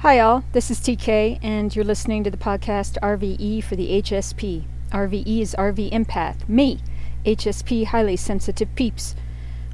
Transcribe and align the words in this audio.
Hi, 0.00 0.18
all. 0.18 0.44
This 0.52 0.70
is 0.70 0.78
TK, 0.78 1.38
and 1.42 1.76
you're 1.76 1.84
listening 1.84 2.24
to 2.24 2.30
the 2.30 2.38
podcast 2.38 2.96
RVE 3.02 3.62
for 3.62 3.76
the 3.76 4.00
HSP. 4.00 4.64
RVE 4.92 5.42
is 5.42 5.54
RV 5.58 5.92
Empath. 5.92 6.48
Me, 6.48 6.80
HSP 7.26 7.84
Highly 7.84 8.16
Sensitive 8.16 8.74
Peeps. 8.74 9.14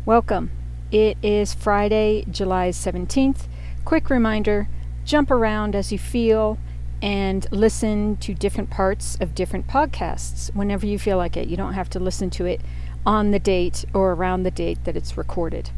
Welcome. 0.05 0.51
It 0.91 1.17
is 1.23 1.55
Friday, 1.55 2.27
July 2.29 2.71
17th. 2.71 3.47
Quick 3.85 4.11
reminder 4.11 4.67
jump 5.05 5.31
around 5.31 5.77
as 5.77 5.93
you 5.93 5.99
feel 6.01 6.59
and 7.01 7.47
listen 7.53 8.17
to 8.17 8.35
different 8.35 8.69
parts 8.69 9.17
of 9.21 9.33
different 9.33 9.69
podcasts 9.69 10.53
whenever 10.57 10.87
you 10.87 10.99
feel 10.99 11.19
like 11.19 11.37
it. 11.37 11.47
You 11.47 11.57
don't 11.57 11.75
have 11.75 11.91
to 11.91 12.01
listen 12.01 12.31
to 12.31 12.47
it 12.47 12.61
on 13.07 13.31
the 13.31 13.39
date 13.39 13.85
or 13.95 14.11
around 14.15 14.43
the 14.43 14.51
date 14.51 14.83
that 14.87 14.97
it's 14.97 15.17
recorded. 15.17 15.71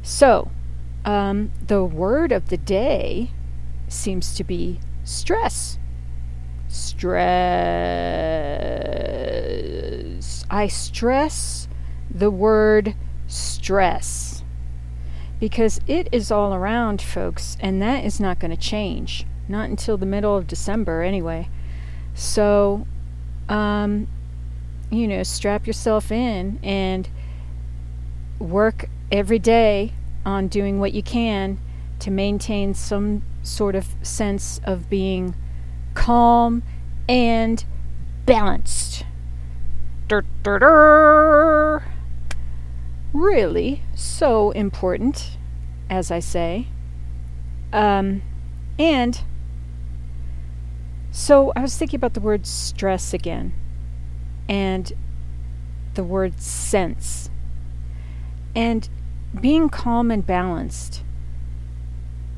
So, 0.00 0.50
um, 1.04 1.52
the 1.66 1.84
word 1.84 2.32
of 2.32 2.48
the 2.48 2.56
day 2.56 3.32
seems 3.88 4.34
to 4.36 4.44
be 4.44 4.80
stress. 5.04 5.78
Stress. 6.68 7.26
I 10.50 10.66
stress 10.68 11.68
the 12.10 12.30
word 12.30 12.94
stress 13.26 14.44
because 15.38 15.80
it 15.86 16.08
is 16.12 16.30
all 16.30 16.54
around, 16.54 17.02
folks, 17.02 17.56
and 17.60 17.82
that 17.82 18.04
is 18.04 18.18
not 18.20 18.38
going 18.38 18.50
to 18.50 18.56
change. 18.56 19.26
Not 19.48 19.68
until 19.68 19.96
the 19.96 20.06
middle 20.06 20.36
of 20.36 20.46
December, 20.46 21.02
anyway. 21.02 21.48
So, 22.14 22.86
um, 23.48 24.08
you 24.90 25.06
know, 25.06 25.22
strap 25.22 25.66
yourself 25.66 26.10
in 26.10 26.58
and 26.62 27.08
work 28.38 28.88
every 29.12 29.38
day 29.38 29.92
on 30.24 30.48
doing 30.48 30.80
what 30.80 30.92
you 30.92 31.02
can 31.02 31.58
to 32.00 32.10
maintain 32.10 32.74
some 32.74 33.22
sort 33.46 33.74
of 33.74 33.94
sense 34.02 34.60
of 34.64 34.90
being 34.90 35.34
calm 35.94 36.62
and 37.08 37.64
balanced. 38.26 39.04
Dur, 40.08 40.24
dur, 40.42 40.58
dur. 40.58 41.84
Really, 43.12 43.82
so 43.94 44.50
important, 44.50 45.38
as 45.88 46.10
I 46.10 46.18
say. 46.18 46.68
Um, 47.72 48.22
and 48.78 49.20
so 51.10 51.52
I 51.56 51.60
was 51.60 51.76
thinking 51.76 51.98
about 51.98 52.14
the 52.14 52.20
word 52.20 52.46
stress 52.46 53.14
again 53.14 53.54
and 54.48 54.92
the 55.94 56.04
word 56.04 56.40
sense. 56.40 57.30
And 58.54 58.88
being 59.40 59.68
calm 59.68 60.10
and 60.10 60.26
balanced 60.26 61.02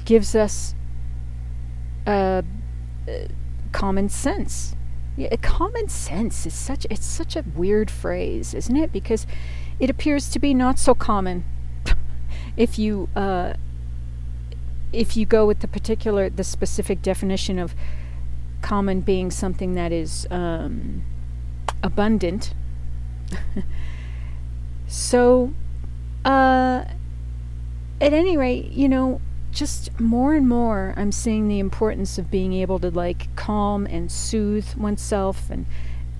gives 0.04 0.34
us 0.34 0.74
uh, 2.08 2.42
uh, 3.06 3.12
common 3.72 4.08
sense. 4.08 4.74
Yeah, 5.16 5.34
common 5.42 5.88
sense 5.88 6.46
is 6.46 6.54
such 6.54 6.86
it's 6.88 7.04
such 7.04 7.36
a 7.36 7.44
weird 7.54 7.90
phrase, 7.90 8.54
isn't 8.54 8.76
it? 8.76 8.92
Because 8.92 9.26
it 9.78 9.90
appears 9.90 10.30
to 10.30 10.38
be 10.38 10.54
not 10.54 10.78
so 10.78 10.94
common. 10.94 11.44
if 12.56 12.78
you 12.78 13.08
uh, 13.14 13.54
if 14.92 15.16
you 15.16 15.26
go 15.26 15.46
with 15.46 15.60
the 15.60 15.68
particular 15.68 16.30
the 16.30 16.44
specific 16.44 17.02
definition 17.02 17.58
of 17.58 17.74
common 18.62 19.02
being 19.02 19.30
something 19.30 19.74
that 19.74 19.92
is 19.92 20.26
um, 20.30 21.02
abundant. 21.82 22.54
so, 24.86 25.52
uh, 26.24 26.84
at 28.00 28.12
any 28.12 28.36
rate, 28.36 28.70
you 28.72 28.88
know, 28.88 29.20
just 29.50 29.98
more 29.98 30.34
and 30.34 30.48
more 30.48 30.94
I'm 30.96 31.12
seeing 31.12 31.48
the 31.48 31.58
importance 31.58 32.18
of 32.18 32.30
being 32.30 32.52
able 32.52 32.78
to 32.80 32.90
like 32.90 33.34
calm 33.36 33.86
and 33.86 34.10
soothe 34.10 34.74
oneself 34.74 35.50
and 35.50 35.66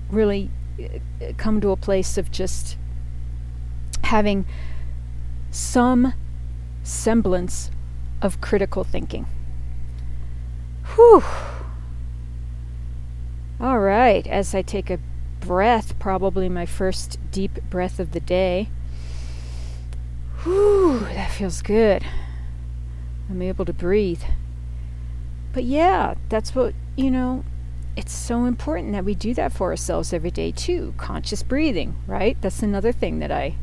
really 0.09 0.49
uh, 0.81 1.33
come 1.37 1.61
to 1.61 1.69
a 1.69 1.77
place 1.77 2.17
of 2.17 2.31
just 2.31 2.77
having 4.03 4.45
some 5.51 6.13
semblance 6.83 7.71
of 8.21 8.41
critical 8.41 8.83
thinking. 8.83 9.25
Whew. 10.95 11.23
All 13.59 13.79
right, 13.79 14.25
as 14.27 14.55
I 14.55 14.61
take 14.61 14.89
a 14.89 14.99
breath, 15.39 15.97
probably 15.99 16.49
my 16.49 16.65
first 16.65 17.19
deep 17.31 17.59
breath 17.69 17.99
of 17.99 18.11
the 18.11 18.19
day. 18.19 18.69
Whew, 20.43 20.99
that 20.99 21.31
feels 21.31 21.61
good. 21.61 22.05
I'm 23.29 23.41
able 23.41 23.65
to 23.65 23.73
breathe. 23.73 24.23
But 25.53 25.63
yeah, 25.63 26.15
that's 26.29 26.55
what, 26.55 26.73
you 26.95 27.11
know, 27.11 27.43
it's 27.95 28.13
so 28.13 28.45
important 28.45 28.93
that 28.93 29.03
we 29.03 29.13
do 29.13 29.33
that 29.33 29.51
for 29.51 29.69
ourselves 29.69 30.13
every 30.13 30.31
day 30.31 30.51
too. 30.51 30.93
Conscious 30.97 31.43
breathing, 31.43 31.95
right? 32.07 32.37
That's 32.41 32.63
another 32.63 32.91
thing 32.91 33.19
that 33.19 33.31
I 33.31 33.55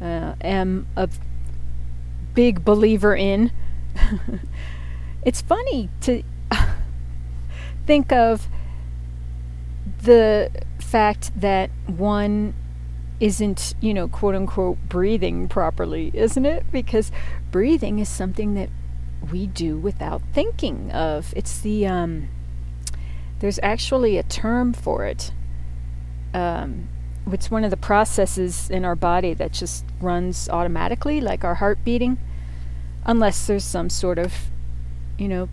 uh, 0.00 0.34
am 0.40 0.86
a 0.96 1.08
big 2.34 2.64
believer 2.64 3.14
in. 3.14 3.52
it's 5.22 5.40
funny 5.40 5.88
to 6.02 6.22
think 7.86 8.12
of 8.12 8.48
the 10.02 10.50
fact 10.78 11.30
that 11.40 11.70
one 11.86 12.54
isn't, 13.20 13.74
you 13.80 13.94
know, 13.94 14.08
quote 14.08 14.34
unquote, 14.34 14.78
breathing 14.88 15.48
properly, 15.48 16.10
isn't 16.14 16.44
it? 16.44 16.64
Because 16.70 17.10
breathing 17.56 17.98
is 18.00 18.08
something 18.10 18.52
that 18.52 18.68
we 19.32 19.46
do 19.46 19.78
without 19.78 20.20
thinking 20.34 20.92
of. 20.92 21.32
It's 21.34 21.58
the, 21.60 21.86
um, 21.86 22.28
there's 23.38 23.58
actually 23.62 24.18
a 24.18 24.22
term 24.22 24.74
for 24.74 25.06
it. 25.06 25.32
Um, 26.34 26.86
it's 27.32 27.50
one 27.50 27.64
of 27.64 27.70
the 27.70 27.78
processes 27.78 28.68
in 28.68 28.84
our 28.84 28.94
body 28.94 29.32
that 29.32 29.54
just 29.54 29.86
runs 30.02 30.50
automatically, 30.50 31.18
like 31.18 31.44
our 31.44 31.54
heart 31.54 31.78
beating, 31.82 32.18
unless 33.06 33.46
there's 33.46 33.64
some 33.64 33.88
sort 33.88 34.18
of, 34.18 34.34
you 35.16 35.26
know, 35.26 35.48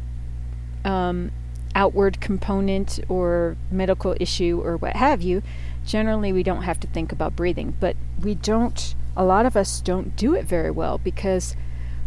um, 0.84 1.32
outward 1.76 2.20
component 2.20 3.00
or 3.08 3.56
medical 3.72 4.14
issue 4.20 4.62
or 4.62 4.76
what 4.76 4.98
have 4.98 5.22
you, 5.22 5.42
generally 5.86 6.34
we 6.34 6.44
don't 6.44 6.64
have 6.64 6.82
to 6.82 6.88
think 6.88 7.14
about 7.14 7.34
breathing. 7.34 7.78
But 7.80 7.96
we 8.22 8.36
don't, 8.36 8.94
a 9.16 9.24
lot 9.24 9.46
of 9.46 9.56
us 9.56 9.80
don't 9.80 10.18
do 10.18 10.36
it 10.36 10.44
very 10.44 10.70
well 10.70 10.98
because 10.98 11.56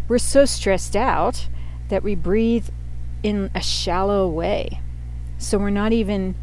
we're 0.09 0.19
so 0.19 0.45
stressed 0.45 0.97
out 0.97 1.49
that 1.89 2.03
we 2.03 2.15
breathe 2.15 2.69
in 3.23 3.51
a 3.55 3.63
shallow 3.63 4.29
way. 4.29 4.81
So 5.39 5.59
we're 5.59 5.71
not 5.71 5.93
even 5.93 6.35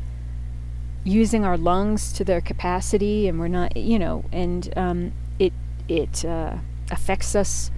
using 1.03 1.43
our 1.43 1.57
lungs 1.57 2.13
to 2.13 2.23
their 2.23 2.41
capacity 2.41 3.27
and 3.27 3.39
we're 3.39 3.47
not, 3.47 3.75
you 3.75 3.99
know, 3.99 4.25
and 4.31 4.71
um, 4.77 5.13
it, 5.39 5.53
it 5.87 6.23
uh, 6.23 6.57
affects 6.91 7.35
us 7.35 7.71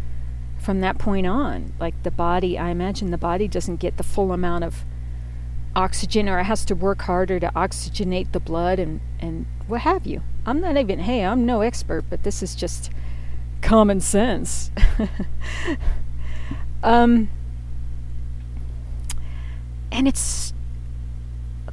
from 0.57 0.81
that 0.81 0.97
point 0.97 1.28
on. 1.28 1.73
Like 1.79 2.02
the 2.03 2.12
body, 2.12 2.57
I 2.57 2.69
imagine 2.69 3.12
the 3.12 3.17
body 3.17 3.47
doesn't 3.47 3.78
get 3.78 3.97
the 3.97 4.03
full 4.03 4.31
amount 4.31 4.63
of 4.63 4.85
oxygen 5.75 6.29
or 6.29 6.40
it 6.40 6.46
has 6.46 6.66
to 6.66 6.75
work 6.75 7.02
harder 7.03 7.40
to 7.40 7.52
oxygenate 7.56 8.31
the 8.31 8.40
blood 8.40 8.79
and, 8.79 9.02
and 9.19 9.46
what 9.67 9.81
have 9.81 10.06
you. 10.06 10.22
I'm 10.46 10.62
not 10.62 10.78
even, 10.78 11.00
hey, 11.00 11.25
I'm 11.25 11.46
no 11.46 11.62
expert, 11.62 12.06
but 12.09 12.23
this 12.23 12.44
is 12.44 12.56
just 12.56 12.91
common 13.65 13.99
sense. 13.99 14.69
um, 16.83 17.29
and 19.91 20.07
it's, 20.07 20.53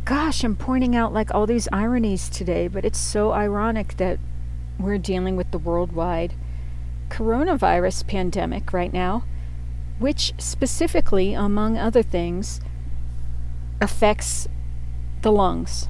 gosh, 0.06 0.42
I'm 0.42 0.56
pointing 0.56 0.96
out 0.96 1.12
like 1.12 1.34
all 1.34 1.46
these 1.46 1.68
ironies 1.70 2.30
today, 2.30 2.66
but 2.66 2.86
it's 2.86 2.98
so 2.98 3.32
ironic 3.32 3.98
that 3.98 4.18
we're 4.78 4.96
dealing 4.96 5.36
with 5.36 5.50
the 5.50 5.58
worldwide 5.58 6.32
coronavirus 7.10 8.06
pandemic 8.06 8.72
right 8.72 8.92
now, 8.92 9.24
which 9.98 10.32
specifically, 10.38 11.34
among 11.34 11.76
other 11.76 12.02
things, 12.02 12.58
affects 13.82 14.48
the 15.20 15.30
lungs. 15.30 15.88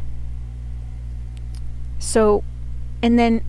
So, 2.00 2.42
and 3.00 3.16
then 3.16 3.44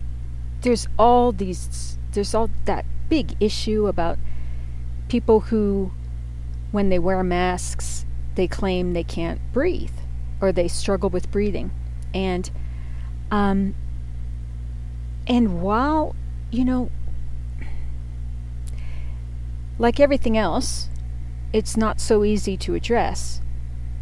there's 0.60 0.86
all 0.96 1.32
these, 1.32 1.98
there's 2.14 2.34
all 2.34 2.50
that 2.64 2.84
big 3.08 3.36
issue 3.40 3.86
about 3.86 4.18
people 5.08 5.40
who, 5.40 5.92
when 6.72 6.88
they 6.88 6.98
wear 6.98 7.22
masks, 7.22 8.04
they 8.34 8.48
claim 8.48 8.92
they 8.92 9.04
can't 9.04 9.40
breathe 9.52 9.92
or 10.40 10.52
they 10.52 10.68
struggle 10.68 11.10
with 11.10 11.30
breathing. 11.30 11.70
And, 12.12 12.50
um, 13.30 13.74
and 15.26 15.60
while, 15.60 16.14
you 16.50 16.64
know, 16.64 16.90
like 19.78 20.00
everything 20.00 20.36
else, 20.36 20.88
it's 21.52 21.76
not 21.76 22.00
so 22.00 22.24
easy 22.24 22.56
to 22.58 22.74
address 22.74 23.40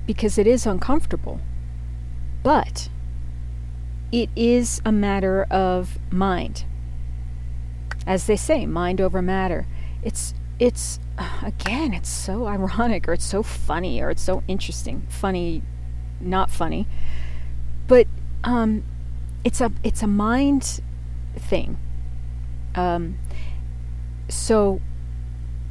because 0.07 0.39
it 0.39 0.47
is 0.47 0.67
uncomfortable. 0.67 1.41
But 2.43 2.89
it 4.11 4.29
is 4.35 4.83
a 4.85 4.93
matter 4.93 5.45
of 5.51 5.99
mind. 6.11 6.65
As 8.07 8.27
they 8.27 8.37
say, 8.37 8.67
mind 8.67 9.01
over 9.01 9.23
matter. 9.23 9.67
It's 10.03 10.35
it's 10.59 10.99
again, 11.43 11.93
it's 11.93 12.09
so 12.09 12.47
ironic 12.47 13.09
or 13.09 13.13
it's 13.13 13.25
so 13.25 13.43
funny 13.43 14.01
or 14.01 14.11
it's 14.11 14.23
so 14.23 14.43
interesting. 14.49 15.07
Funny, 15.09 15.63
not 16.21 16.51
funny. 16.51 16.87
But 17.87 18.07
um, 18.45 18.85
it's 19.45 19.61
a 19.61 19.73
it's 19.83 20.03
a 20.03 20.07
mind 20.07 20.81
thing. 21.37 21.79
Um, 22.75 23.19
so 24.29 24.81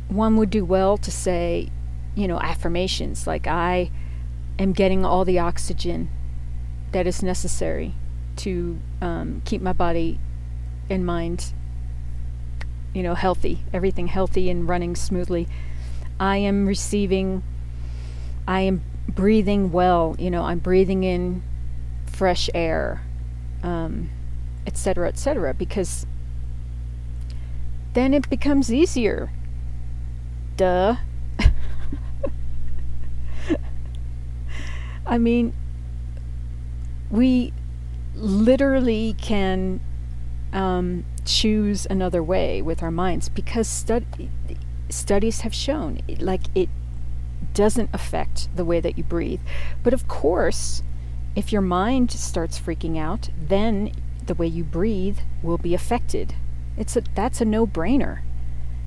one 0.07 0.36
would 0.38 0.50
do 0.50 0.66
well 0.66 0.98
to 0.98 1.12
say, 1.12 1.69
you 2.16 2.28
know, 2.28 2.39
affirmations 2.39 3.25
like 3.25 3.48
I 3.48 3.92
am 4.60 4.74
getting 4.74 5.06
all 5.06 5.25
the 5.25 5.39
oxygen 5.39 6.10
that 6.92 7.07
is 7.07 7.24
necessary 7.24 7.95
to 8.38 8.80
um, 9.01 9.42
keep 9.45 9.62
my 9.62 9.74
body 9.74 10.19
and 10.89 11.06
mind, 11.06 11.54
you 12.93 13.03
know, 13.03 13.15
healthy, 13.15 13.63
everything 13.73 14.07
healthy 14.07 14.49
and 14.49 14.67
running 14.67 14.95
smoothly. 14.95 15.47
I 16.19 16.38
am 16.38 16.65
receiving, 16.67 17.43
I 18.47 18.61
am 18.61 18.81
breathing 19.07 19.71
well, 19.71 20.15
you 20.19 20.29
know, 20.29 20.43
I'm 20.43 20.59
breathing 20.59 21.03
in 21.03 21.41
fresh 22.05 22.49
air, 22.53 23.01
um, 23.63 24.09
et 24.67 24.77
cetera, 24.77 25.07
et 25.07 25.17
cetera, 25.17 25.53
because 25.53 26.05
then 27.93 28.13
it 28.13 28.29
becomes 28.29 28.71
easier. 28.71 29.31
Duh. 30.57 30.97
I 35.05 35.17
mean, 35.17 35.53
we 37.09 37.53
literally 38.15 39.15
can 39.19 39.79
um, 40.53 41.03
choose 41.31 41.88
another 41.89 42.22
way 42.22 42.62
with 42.62 42.83
our 42.83 42.92
minds 42.92 43.30
because 43.30 43.68
stud- 43.68 44.30
studies 44.89 45.42
have 45.42 45.54
shown 45.54 46.01
like 46.19 46.42
it 46.54 46.69
doesn't 47.54 47.89
affect 47.94 48.56
the 48.56 48.66
way 48.66 48.80
that 48.80 48.98
you 48.98 49.04
breathe. 49.04 49.42
But 49.83 49.94
of 49.94 50.07
course, 50.07 50.83
if 51.36 51.51
your 51.51 51.62
mind 51.62 52.12
starts 52.12 52.60
freaking 52.60 52.98
out, 52.98 53.30
then 53.39 53.92
the 54.25 54.36
way 54.36 54.48
you 54.48 54.63
breathe 54.63 55.19
will 55.42 55.57
be 55.57 55.74
affected. 55.74 56.36
It's 56.78 56.95
a 56.95 57.04
that's 57.16 57.42
a 57.42 57.45
no-brainer. 57.45 58.22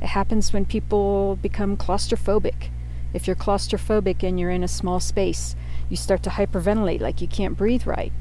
It 0.00 0.08
happens 0.08 0.52
when 0.52 0.67
people 0.67 1.37
become 1.37 1.76
claustrophobic. 1.76 2.70
If 3.12 3.26
you're 3.26 3.37
claustrophobic 3.37 4.23
and 4.23 4.38
you're 4.38 4.50
in 4.50 4.64
a 4.64 4.69
small 4.69 5.00
space, 5.00 5.56
you 5.88 5.96
start 5.96 6.23
to 6.25 6.31
hyperventilate 6.31 7.00
like 7.00 7.20
you 7.20 7.29
can't 7.29 7.56
breathe 7.56 7.87
right. 7.87 8.12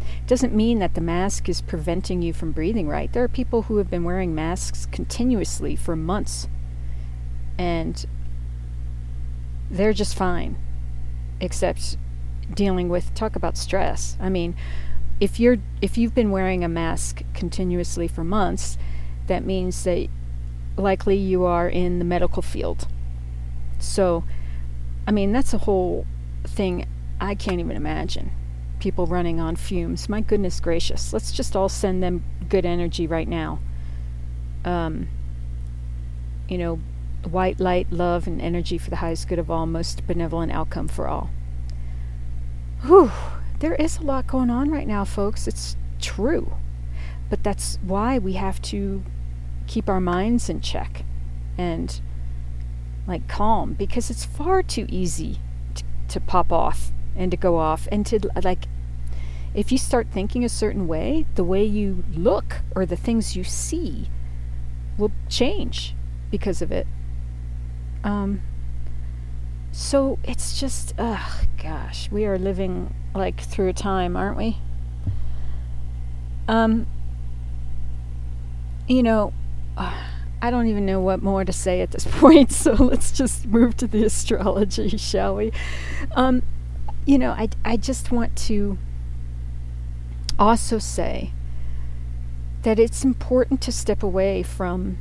It 0.00 0.26
doesn't 0.26 0.54
mean 0.54 0.78
that 0.78 0.94
the 0.94 1.00
mask 1.00 1.48
is 1.48 1.60
preventing 1.60 2.22
you 2.22 2.32
from 2.32 2.52
breathing 2.52 2.88
right. 2.88 3.12
There 3.12 3.24
are 3.24 3.28
people 3.28 3.62
who 3.62 3.76
have 3.76 3.90
been 3.90 4.04
wearing 4.04 4.34
masks 4.34 4.86
continuously 4.86 5.76
for 5.76 5.96
months 5.96 6.48
and 7.58 8.06
they're 9.70 9.92
just 9.92 10.16
fine 10.16 10.56
except 11.40 11.96
dealing 12.54 12.88
with 12.88 13.14
talk 13.14 13.36
about 13.36 13.56
stress. 13.56 14.16
I 14.20 14.28
mean, 14.28 14.54
if 15.20 15.38
you're 15.38 15.58
if 15.80 15.98
you've 15.98 16.14
been 16.14 16.30
wearing 16.30 16.64
a 16.64 16.68
mask 16.68 17.22
continuously 17.34 18.08
for 18.08 18.24
months, 18.24 18.78
that 19.26 19.44
means 19.44 19.84
that 19.84 20.08
likely 20.76 21.16
you 21.16 21.44
are 21.44 21.68
in 21.68 21.98
the 21.98 22.04
medical 22.04 22.42
field. 22.42 22.88
So, 23.78 24.24
I 25.06 25.12
mean, 25.12 25.32
that's 25.32 25.54
a 25.54 25.58
whole 25.58 26.06
thing 26.44 26.86
I 27.20 27.34
can't 27.34 27.60
even 27.60 27.76
imagine. 27.76 28.30
People 28.80 29.06
running 29.06 29.38
on 29.40 29.56
fumes. 29.56 30.08
My 30.08 30.20
goodness 30.20 30.58
gracious. 30.58 31.12
Let's 31.12 31.32
just 31.32 31.54
all 31.54 31.68
send 31.68 32.02
them 32.02 32.24
good 32.48 32.66
energy 32.66 33.06
right 33.06 33.28
now. 33.28 33.60
Um, 34.64 35.08
you 36.48 36.58
know, 36.58 36.80
white 37.28 37.60
light, 37.60 37.92
love, 37.92 38.26
and 38.26 38.40
energy 38.40 38.78
for 38.78 38.90
the 38.90 38.96
highest 38.96 39.28
good 39.28 39.38
of 39.38 39.50
all, 39.50 39.66
most 39.66 40.06
benevolent 40.06 40.52
outcome 40.52 40.88
for 40.88 41.06
all. 41.06 41.30
Whew, 42.82 43.12
there 43.60 43.74
is 43.74 43.98
a 43.98 44.02
lot 44.02 44.26
going 44.26 44.50
on 44.50 44.70
right 44.70 44.88
now, 44.88 45.04
folks. 45.04 45.46
It's 45.46 45.76
true. 46.00 46.54
But 47.28 47.44
that's 47.44 47.78
why 47.82 48.18
we 48.18 48.32
have 48.32 48.60
to 48.62 49.04
keep 49.66 49.88
our 49.88 50.00
minds 50.00 50.48
in 50.48 50.60
check 50.60 51.04
and 51.56 52.00
like 53.06 53.28
calm 53.28 53.74
because 53.74 54.10
it's 54.10 54.24
far 54.24 54.62
too 54.62 54.86
easy 54.88 55.38
to, 55.74 55.84
to 56.08 56.20
pop 56.20 56.50
off 56.50 56.90
and 57.16 57.30
to 57.30 57.36
go 57.36 57.56
off 57.56 57.88
and 57.90 58.06
to 58.06 58.20
like 58.42 58.66
if 59.54 59.72
you 59.72 59.78
start 59.78 60.06
thinking 60.12 60.44
a 60.44 60.48
certain 60.48 60.86
way, 60.86 61.26
the 61.34 61.44
way 61.44 61.64
you 61.64 62.04
look 62.14 62.60
or 62.74 62.86
the 62.86 62.96
things 62.96 63.36
you 63.36 63.42
see 63.42 64.08
will 64.96 65.10
change 65.28 65.94
because 66.30 66.62
of 66.62 66.70
it. 66.70 66.86
Um, 68.04 68.42
so 69.72 70.18
it's 70.24 70.58
just, 70.58 70.94
ugh, 70.98 71.46
gosh, 71.60 72.10
we 72.10 72.26
are 72.26 72.38
living 72.38 72.94
like 73.14 73.40
through 73.40 73.68
a 73.68 73.72
time, 73.72 74.16
aren't 74.16 74.36
we? 74.36 74.58
Um, 76.46 76.86
you 78.86 79.02
know, 79.02 79.32
uh, 79.76 80.00
I 80.42 80.50
don't 80.50 80.68
even 80.68 80.86
know 80.86 81.00
what 81.00 81.22
more 81.22 81.44
to 81.44 81.52
say 81.52 81.80
at 81.80 81.90
this 81.90 82.06
point, 82.10 82.52
so 82.52 82.72
let's 82.72 83.10
just 83.10 83.46
move 83.46 83.76
to 83.78 83.86
the 83.86 84.04
astrology, 84.04 84.96
shall 84.96 85.34
we? 85.34 85.52
Um, 86.12 86.42
you 87.10 87.18
know, 87.18 87.32
I, 87.32 87.48
I 87.64 87.76
just 87.76 88.12
want 88.12 88.36
to 88.46 88.78
also 90.38 90.78
say 90.78 91.32
that 92.62 92.78
it's 92.78 93.02
important 93.02 93.60
to 93.62 93.72
step 93.72 94.04
away 94.04 94.44
from 94.44 94.96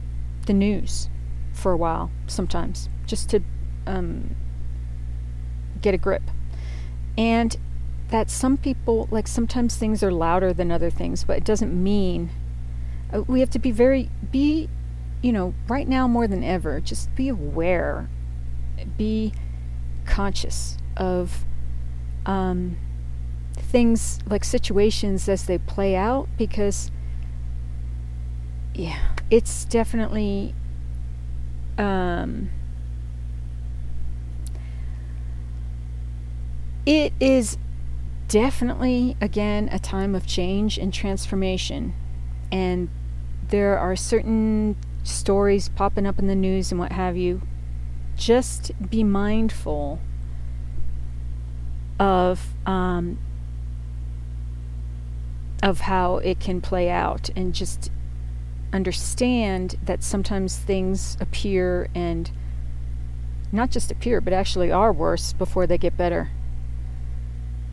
the 0.47 0.53
news 0.53 1.07
for 1.53 1.71
a 1.71 1.77
while 1.77 2.09
sometimes, 2.25 2.89
just 3.05 3.29
to 3.29 3.41
um, 3.85 4.35
get 5.83 5.93
a 5.93 5.99
grip. 5.99 6.23
And 7.15 7.55
that 8.07 8.31
some 8.31 8.57
people, 8.57 9.07
like 9.11 9.27
sometimes 9.27 9.75
things 9.75 10.01
are 10.01 10.11
louder 10.11 10.51
than 10.51 10.71
other 10.71 10.89
things, 10.89 11.23
but 11.23 11.37
it 11.37 11.45
doesn't 11.45 11.71
mean 11.71 12.31
uh, 13.13 13.21
we 13.21 13.39
have 13.39 13.51
to 13.51 13.59
be 13.59 13.69
very, 13.69 14.09
be, 14.31 14.67
you 15.21 15.31
know, 15.31 15.53
right 15.67 15.87
now 15.87 16.07
more 16.07 16.25
than 16.25 16.43
ever, 16.43 16.79
just 16.79 17.13
be 17.13 17.29
aware, 17.29 18.09
be 18.97 19.31
conscious 20.07 20.75
of 20.97 21.45
um, 22.29 22.77
things 23.53 24.19
like 24.27 24.43
situations 24.43 25.27
as 25.27 25.45
they 25.45 25.57
play 25.57 25.95
out 25.95 26.29
because, 26.37 26.91
yeah, 28.75 28.99
it's 29.31 29.65
definitely. 29.65 30.53
Um, 31.79 32.51
it 36.85 37.13
is 37.19 37.57
definitely, 38.27 39.17
again, 39.19 39.67
a 39.71 39.79
time 39.79 40.13
of 40.13 40.27
change 40.27 40.77
and 40.77 40.93
transformation. 40.93 41.95
And 42.51 42.89
there 43.47 43.79
are 43.79 43.95
certain 43.95 44.75
stories 45.03 45.69
popping 45.69 46.05
up 46.05 46.19
in 46.19 46.27
the 46.27 46.35
news 46.35 46.71
and 46.71 46.79
what 46.79 46.91
have 46.91 47.17
you. 47.17 47.41
Just 48.15 48.71
be 48.91 49.03
mindful 49.03 49.99
of 51.99 52.53
um, 52.65 53.19
of 55.61 55.81
how 55.81 56.17
it 56.17 56.39
can 56.39 56.61
play 56.61 56.89
out, 56.89 57.29
and 57.35 57.53
just 57.53 57.91
understand 58.71 59.77
that 59.83 60.03
sometimes 60.03 60.57
things 60.57 61.17
appear 61.19 61.89
and 61.95 62.31
not 63.51 63.71
just 63.71 63.91
appear, 63.91 64.21
but 64.21 64.31
actually 64.31 64.71
are 64.71 64.93
worse 64.93 65.33
before 65.33 65.65
they 65.65 65.77
get 65.77 65.97
better. 65.97 66.29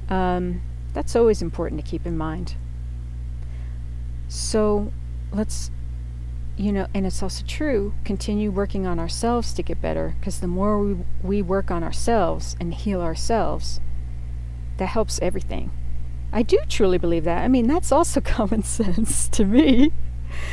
Um, 0.09 0.63
that's 0.95 1.15
always 1.15 1.43
important 1.43 1.85
to 1.85 1.87
keep 1.89 2.07
in 2.07 2.17
mind. 2.17 2.55
So 4.29 4.93
let's, 5.33 5.71
you 6.57 6.73
know, 6.73 6.87
and 6.95 7.07
it's 7.07 7.23
also 7.23 7.45
true, 7.47 7.95
continue 8.05 8.51
working 8.51 8.87
on 8.87 8.99
ourselves 8.99 9.53
to 9.53 9.63
get 9.63 9.81
better 9.81 10.17
because 10.19 10.41
the 10.41 10.47
more 10.47 10.79
we, 10.79 10.97
we 11.23 11.43
work 11.43 11.71
on 11.71 11.83
ourselves 11.83 12.57
and 12.59 12.73
heal 12.73 13.03
ourselves, 13.03 13.81
that 14.79 14.87
helps 14.87 15.19
everything. 15.21 15.71
I 16.33 16.43
do 16.43 16.59
truly 16.69 16.99
believe 16.99 17.25
that. 17.25 17.43
I 17.43 17.49
mean, 17.49 17.67
that's 17.67 17.93
also 17.93 18.21
common 18.23 18.63
sense 18.63 19.29
to 19.31 19.45
me. 19.45 19.93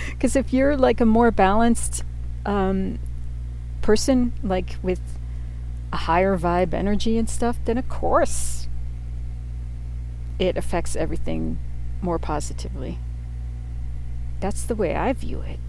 Because 0.09 0.35
if 0.35 0.53
you're 0.53 0.77
like 0.77 1.01
a 1.01 1.05
more 1.05 1.31
balanced 1.31 2.03
um, 2.45 2.99
person, 3.81 4.33
like 4.43 4.77
with 4.81 5.01
a 5.91 5.97
higher 5.97 6.37
vibe 6.37 6.73
energy 6.73 7.17
and 7.17 7.29
stuff, 7.29 7.57
then 7.65 7.77
of 7.77 7.87
course 7.89 8.67
it 10.39 10.57
affects 10.57 10.95
everything 10.95 11.59
more 12.01 12.19
positively. 12.19 12.99
That's 14.39 14.63
the 14.63 14.75
way 14.75 14.95
I 14.95 15.13
view 15.13 15.41
it. 15.41 15.59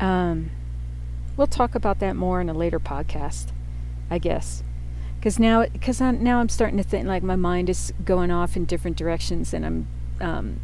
Um, 0.00 0.50
we'll 1.36 1.46
talk 1.46 1.74
about 1.74 1.98
that 2.00 2.16
more 2.16 2.40
in 2.40 2.48
a 2.48 2.54
later 2.54 2.80
podcast, 2.80 3.52
I 4.10 4.18
guess. 4.18 4.62
Because 5.22 5.38
now, 5.38 5.64
because 5.66 6.00
now 6.00 6.40
I'm 6.40 6.48
starting 6.48 6.78
to 6.78 6.82
think 6.82 7.06
like 7.06 7.22
my 7.22 7.36
mind 7.36 7.70
is 7.70 7.92
going 8.04 8.32
off 8.32 8.56
in 8.56 8.64
different 8.64 8.96
directions, 8.96 9.54
and 9.54 9.64
I'm 9.64 9.86
um, 10.20 10.60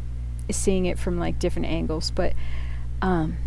seeing 0.51 0.85
it 0.85 0.99
from 0.99 1.17
like 1.17 1.39
different 1.39 1.69
angles. 1.69 2.11
But 2.11 2.33
um, 3.01 3.37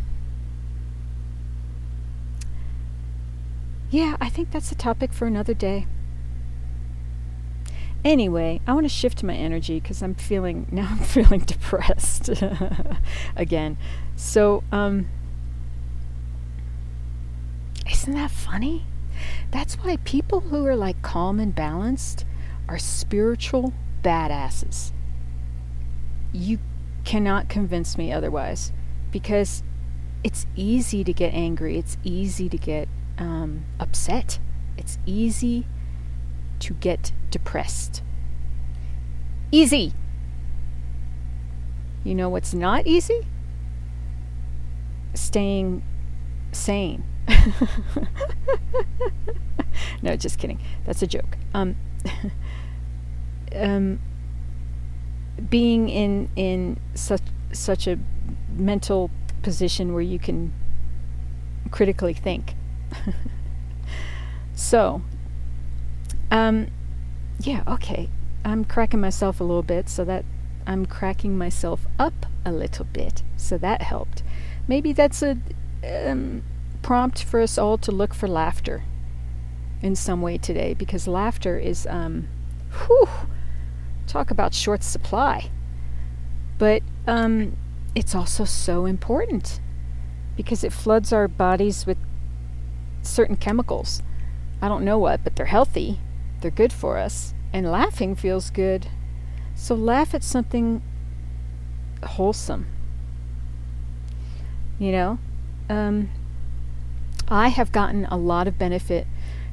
yeah, 3.91 4.17
I 4.23 4.31
think 4.31 4.53
that's 4.53 4.73
a 4.73 4.75
topic 4.75 5.13
for 5.13 5.27
another 5.27 5.53
day. 5.53 5.87
Anyway, 8.03 8.63
I 8.67 8.73
want 8.73 8.87
to 8.87 8.89
shift 8.89 9.23
my 9.23 9.35
energy 9.35 9.81
because 9.81 10.03
I'm 10.03 10.15
feeling 10.15 10.67
now 10.73 10.89
I'm 10.93 10.99
feeling 11.01 11.41
depressed 11.41 12.31
again. 13.37 13.77
So, 14.17 14.65
um, 14.73 15.11
isn't 17.87 18.15
that 18.15 18.31
funny? 18.31 18.87
That's 19.51 19.75
why 19.75 19.97
people 19.99 20.41
who 20.41 20.67
are 20.67 20.77
like 20.77 21.03
calm 21.03 21.41
and 21.41 21.55
balanced 21.55 22.25
are 22.69 22.79
spiritual 22.79 23.73
badasses. 24.03 24.93
You 26.33 26.59
cannot 27.05 27.49
convince 27.49 27.99
me 27.99 28.13
otherwise 28.13 28.73
because 29.11 29.63
it's 30.25 30.47
easy 30.57 31.05
to 31.05 31.13
get 31.13 31.35
angry, 31.35 31.77
it's 31.79 31.97
easy 32.05 32.49
to 32.49 32.57
get 32.57 32.89
um, 33.19 33.65
upset, 33.81 34.39
it's 34.79 34.99
easy 35.05 35.67
to 36.61 36.75
get 36.75 37.13
depressed. 37.31 38.03
Easy! 39.51 39.93
You 42.05 42.15
know 42.15 42.29
what's 42.29 42.55
not 42.55 42.87
easy? 42.87 43.27
Staying 45.15 45.83
sane. 46.53 47.05
no, 50.03 50.17
just 50.17 50.39
kidding. 50.39 50.61
That's 50.85 51.03
a 51.03 51.07
joke. 51.07 51.37
Um, 51.55 51.77
um, 53.55 54.01
being 55.49 55.89
in 55.89 56.29
in 56.37 56.79
such 56.95 57.23
such 57.53 57.87
a 57.87 57.99
mental 58.57 59.11
position 59.43 59.93
where 59.93 60.03
you 60.03 60.19
can 60.19 60.53
critically 61.71 62.15
think. 62.15 62.55
so, 64.55 65.03
um, 66.31 66.69
yeah, 67.41 67.63
okay. 67.67 68.09
I'm 68.45 68.65
cracking 68.65 69.01
myself 69.01 69.41
a 69.41 69.45
little 69.45 69.63
bit, 69.63 69.89
so 69.89 70.05
that 70.05 70.25
I'm 70.67 70.87
cracking 70.87 71.39
myself 71.39 71.87
up 71.99 72.27
a 72.45 72.53
little 72.53 72.85
bit, 72.85 73.23
so 73.37 73.57
that 73.59 73.83
helped. 73.83 74.23
Maybe 74.67 74.93
that's 74.93 75.23
a 75.23 75.39
um, 75.85 76.43
prompt 76.83 77.23
for 77.23 77.41
us 77.41 77.57
all 77.57 77.79
to 77.79 77.93
look 77.93 78.13
for 78.13 78.29
laughter 78.29 78.85
in 79.81 79.97
some 79.97 80.21
way 80.21 80.39
today, 80.39 80.75
because 80.75 81.09
laughter 81.09 81.59
is, 81.59 81.87
um, 81.89 82.29
whew, 82.87 83.09
talk 84.07 84.31
about 84.31 84.55
short 84.55 84.83
supply. 84.83 85.51
But 86.59 86.83
um, 87.07 87.57
it's 87.95 88.15
also 88.15 88.45
so 88.45 88.87
important 88.87 89.61
because 90.37 90.63
it 90.63 90.73
floods 90.73 91.13
our 91.13 91.29
bodies 91.29 91.87
with 91.87 91.99
certain 93.03 93.37
chemicals. 93.37 94.03
I 94.61 94.69
don't 94.69 94.85
know 94.85 94.99
what, 94.99 95.25
but 95.25 95.35
they're 95.35 95.47
healthy, 95.47 95.99
they're 96.41 96.51
good 96.51 96.73
for 96.73 96.99
us, 96.99 97.35
and 97.53 97.71
laughing 97.71 98.15
feels 98.15 98.51
good. 98.51 98.87
So 99.55 99.75
laugh 99.75 100.15
at 100.15 100.23
something 100.23 100.83
wholesome. 102.05 102.67
You 104.79 104.93
know? 104.93 105.19
Um, 105.69 106.11
I 107.33 107.49
have 107.49 107.73
gotten 107.73 108.05
a 108.05 108.19
lot 108.19 108.47
of 108.47 108.59
benefit 108.59 109.07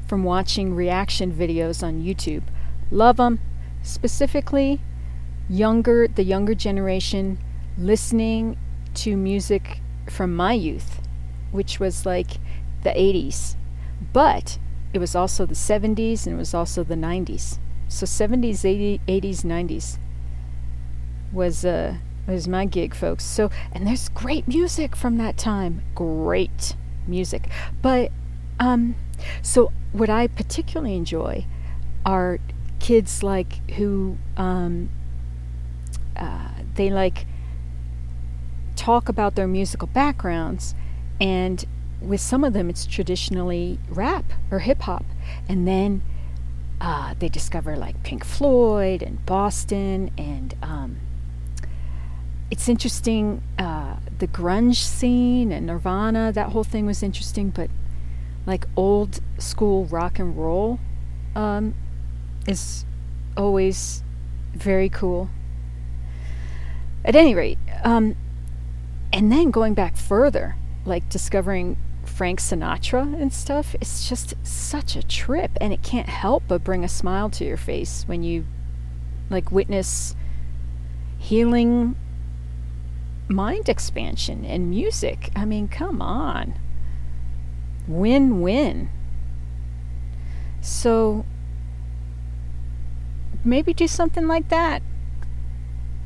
from 0.05 0.25
watching 0.25 0.75
reaction 0.75 1.31
videos 1.31 1.81
on 1.81 2.03
YouTube. 2.03 2.43
Love 2.91 3.15
them. 3.15 3.39
Specifically, 3.83 4.81
younger, 5.49 6.05
the 6.05 6.23
younger 6.23 6.53
generation 6.53 7.37
listening 7.77 8.57
to 8.95 9.15
music 9.15 9.79
from 10.09 10.35
my 10.35 10.51
youth, 10.51 10.99
which 11.51 11.79
was 11.79 12.05
like 12.05 12.31
the 12.83 12.89
80s. 12.89 13.55
But 14.11 14.59
it 14.91 14.99
was 14.99 15.15
also 15.15 15.45
the 15.45 15.55
70s 15.55 16.25
and 16.25 16.35
it 16.35 16.37
was 16.37 16.53
also 16.53 16.83
the 16.83 16.95
90s. 16.95 17.59
So 17.87 18.05
70s, 18.05 18.65
80, 18.65 18.99
80s, 19.07 19.45
90s 19.45 19.99
was 21.31 21.63
uh 21.63 21.95
was 22.27 22.45
my 22.45 22.65
gig, 22.65 22.93
folks. 22.93 23.23
So 23.23 23.49
and 23.71 23.87
there's 23.87 24.09
great 24.09 24.49
music 24.49 24.97
from 24.97 25.15
that 25.17 25.37
time. 25.37 25.83
Great 25.95 26.75
music. 27.07 27.49
But 27.81 28.11
um 28.59 28.95
so 29.41 29.71
what 29.91 30.09
I 30.09 30.27
particularly 30.27 30.95
enjoy 30.95 31.45
are 32.05 32.39
kids 32.79 33.23
like 33.23 33.69
who 33.71 34.17
um 34.37 34.89
uh, 36.15 36.49
they 36.75 36.89
like 36.89 37.25
talk 38.75 39.09
about 39.09 39.35
their 39.35 39.47
musical 39.47 39.87
backgrounds 39.87 40.73
and 41.19 41.65
with 42.01 42.21
some 42.21 42.43
of 42.43 42.53
them 42.53 42.69
it's 42.69 42.85
traditionally 42.85 43.79
rap 43.89 44.25
or 44.51 44.59
hip 44.59 44.81
hop 44.81 45.05
and 45.47 45.67
then 45.67 46.01
uh, 46.81 47.13
they 47.19 47.27
discover 47.27 47.75
like 47.75 48.01
Pink 48.03 48.23
Floyd 48.23 49.03
and 49.03 49.25
Boston 49.25 50.11
and 50.17 50.55
um, 50.61 50.97
it's 52.51 52.67
interesting 52.67 53.43
uh, 53.57 53.97
the 54.19 54.27
grunge 54.27 54.77
scene 54.77 55.51
and 55.51 55.67
Nirvana 55.67 56.31
that 56.31 56.49
whole 56.49 56.63
thing 56.63 56.85
was 56.85 57.03
interesting 57.03 57.49
but 57.49 57.69
like 58.45 58.65
old 58.75 59.19
school 59.37 59.85
rock 59.85 60.19
and 60.19 60.37
roll 60.37 60.79
um, 61.35 61.73
is 62.47 62.85
always 63.37 64.03
very 64.53 64.89
cool 64.89 65.29
at 67.05 67.15
any 67.15 67.35
rate 67.35 67.59
um, 67.83 68.15
and 69.11 69.31
then 69.31 69.51
going 69.51 69.73
back 69.73 69.97
further, 69.97 70.55
like 70.85 71.09
discovering 71.09 71.77
Frank 72.05 72.39
Sinatra 72.39 73.19
and 73.19 73.33
stuff, 73.33 73.75
it's 73.81 74.07
just 74.07 74.33
such 74.43 74.95
a 74.95 75.03
trip. 75.03 75.51
And 75.59 75.73
it 75.73 75.81
can't 75.81 76.09
help 76.09 76.43
but 76.47 76.63
bring 76.63 76.83
a 76.83 76.89
smile 76.89 77.29
to 77.31 77.45
your 77.45 77.57
face 77.57 78.03
when 78.07 78.23
you 78.23 78.45
like 79.29 79.51
witness 79.51 80.15
healing 81.17 81.95
mind 83.29 83.69
expansion 83.69 84.43
and 84.43 84.69
music. 84.69 85.31
I 85.35 85.45
mean, 85.45 85.67
come 85.67 86.01
on. 86.01 86.59
Win 87.87 88.41
win. 88.41 88.89
So 90.61 91.25
maybe 93.45 93.73
do 93.73 93.87
something 93.87 94.27
like 94.27 94.49
that 94.49 94.81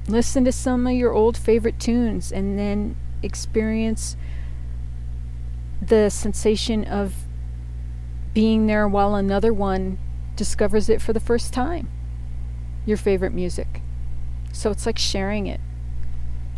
listen 0.08 0.44
to 0.46 0.52
some 0.52 0.86
of 0.88 0.94
your 0.94 1.14
old 1.14 1.38
favorite 1.38 1.80
tunes 1.80 2.32
and 2.32 2.58
then 2.58 2.96
experience 3.22 4.18
the 5.82 6.10
sensation 6.10 6.84
of 6.86 7.14
being 8.34 8.68
there 8.68 8.88
while 8.88 9.16
another 9.16 9.54
one 9.54 9.98
discovers 10.36 10.90
it 10.90 11.02
for 11.02 11.14
the 11.14 11.20
first 11.20 11.54
time. 11.54 11.90
Your 12.86 12.98
favorite 12.98 13.34
music. 13.34 13.82
So 14.52 14.72
it's 14.72 14.86
like 14.86 14.98
sharing 14.98 15.48
it 15.48 15.62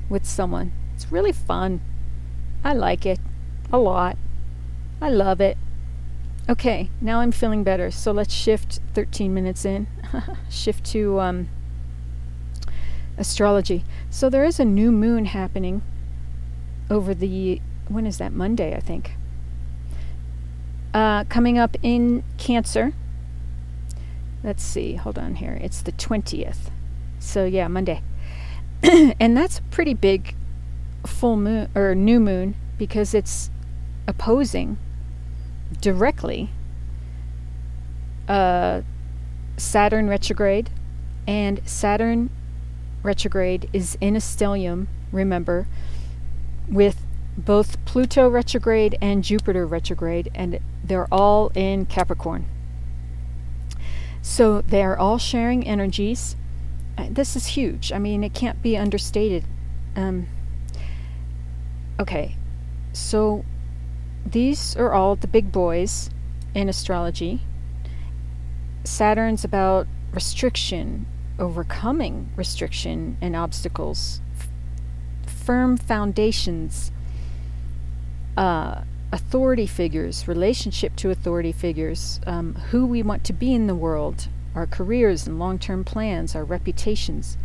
with 0.09 0.25
someone. 0.25 0.71
It's 0.95 1.11
really 1.11 1.31
fun. 1.31 1.81
I 2.63 2.73
like 2.73 3.05
it 3.05 3.19
a 3.71 3.77
lot. 3.77 4.17
I 5.01 5.09
love 5.09 5.41
it. 5.41 5.57
Okay, 6.47 6.89
now 7.01 7.19
I'm 7.19 7.31
feeling 7.31 7.63
better. 7.63 7.89
So 7.91 8.11
let's 8.11 8.33
shift 8.33 8.79
13 8.93 9.33
minutes 9.33 9.65
in. 9.65 9.87
shift 10.49 10.85
to 10.85 11.19
um, 11.19 11.49
astrology. 13.17 13.83
So 14.09 14.29
there 14.29 14.45
is 14.45 14.59
a 14.59 14.65
new 14.65 14.91
moon 14.91 15.25
happening 15.25 15.81
over 16.89 17.13
the 17.13 17.61
when 17.87 18.05
is 18.05 18.17
that 18.19 18.31
Monday 18.31 18.75
I 18.75 18.79
think. 18.79 19.13
Uh, 20.93 21.23
coming 21.25 21.57
up 21.57 21.75
in 21.83 22.23
Cancer. 22.37 22.93
Let's 24.43 24.63
see, 24.63 24.95
hold 24.95 25.17
on 25.17 25.35
here. 25.35 25.57
It's 25.61 25.81
the 25.81 25.91
20th. 25.91 26.69
So 27.19 27.45
yeah, 27.45 27.67
Monday. 27.67 28.01
and 29.19 29.35
that's 29.35 29.59
a 29.59 29.63
pretty 29.63 29.93
big 29.93 30.35
full 31.05 31.37
moon 31.37 31.69
or 31.75 31.95
new 31.95 32.19
moon 32.19 32.55
because 32.77 33.13
it's 33.13 33.49
opposing 34.07 34.77
directly 35.81 36.49
uh, 38.27 38.81
Saturn 39.57 40.07
retrograde 40.07 40.69
and 41.27 41.61
Saturn 41.65 42.29
retrograde 43.03 43.69
is 43.71 43.97
in 44.01 44.15
a 44.15 44.19
stellium, 44.19 44.87
remember, 45.11 45.67
with 46.67 47.05
both 47.37 47.83
Pluto 47.85 48.27
retrograde 48.29 48.97
and 49.01 49.23
Jupiter 49.23 49.65
retrograde, 49.65 50.31
and 50.33 50.59
they're 50.83 51.07
all 51.11 51.51
in 51.53 51.85
Capricorn. 51.85 52.45
So 54.21 54.61
they 54.61 54.83
are 54.83 54.97
all 54.97 55.17
sharing 55.17 55.67
energies. 55.67 56.35
Uh, 56.97 57.07
this 57.09 57.35
is 57.35 57.47
huge. 57.47 57.91
I 57.91 57.99
mean, 57.99 58.23
it 58.23 58.33
can't 58.33 58.61
be 58.61 58.77
understated. 58.77 59.43
Um, 59.95 60.27
okay, 61.99 62.35
so 62.93 63.43
these 64.25 64.75
are 64.75 64.93
all 64.93 65.15
the 65.15 65.27
big 65.27 65.51
boys 65.51 66.09
in 66.53 66.69
astrology. 66.69 67.41
Saturn's 68.83 69.43
about 69.43 69.87
restriction, 70.11 71.05
overcoming 71.37 72.29
restriction 72.35 73.17
and 73.19 73.35
obstacles, 73.35 74.21
f- 74.37 74.49
firm 75.27 75.75
foundations 75.75 76.91
uh, 78.37 78.81
authority 79.11 79.65
figures, 79.65 80.27
relationship 80.27 80.95
to 80.97 81.09
authority 81.09 81.51
figures, 81.51 82.19
um, 82.25 82.55
who 82.69 82.85
we 82.85 83.01
want 83.01 83.23
to 83.25 83.33
be 83.33 83.53
in 83.53 83.67
the 83.67 83.75
world, 83.75 84.27
our 84.55 84.65
careers 84.65 85.27
and 85.27 85.37
long 85.37 85.59
term 85.59 85.83
plans, 85.83 86.33
our 86.35 86.43
reputations. 86.43 87.37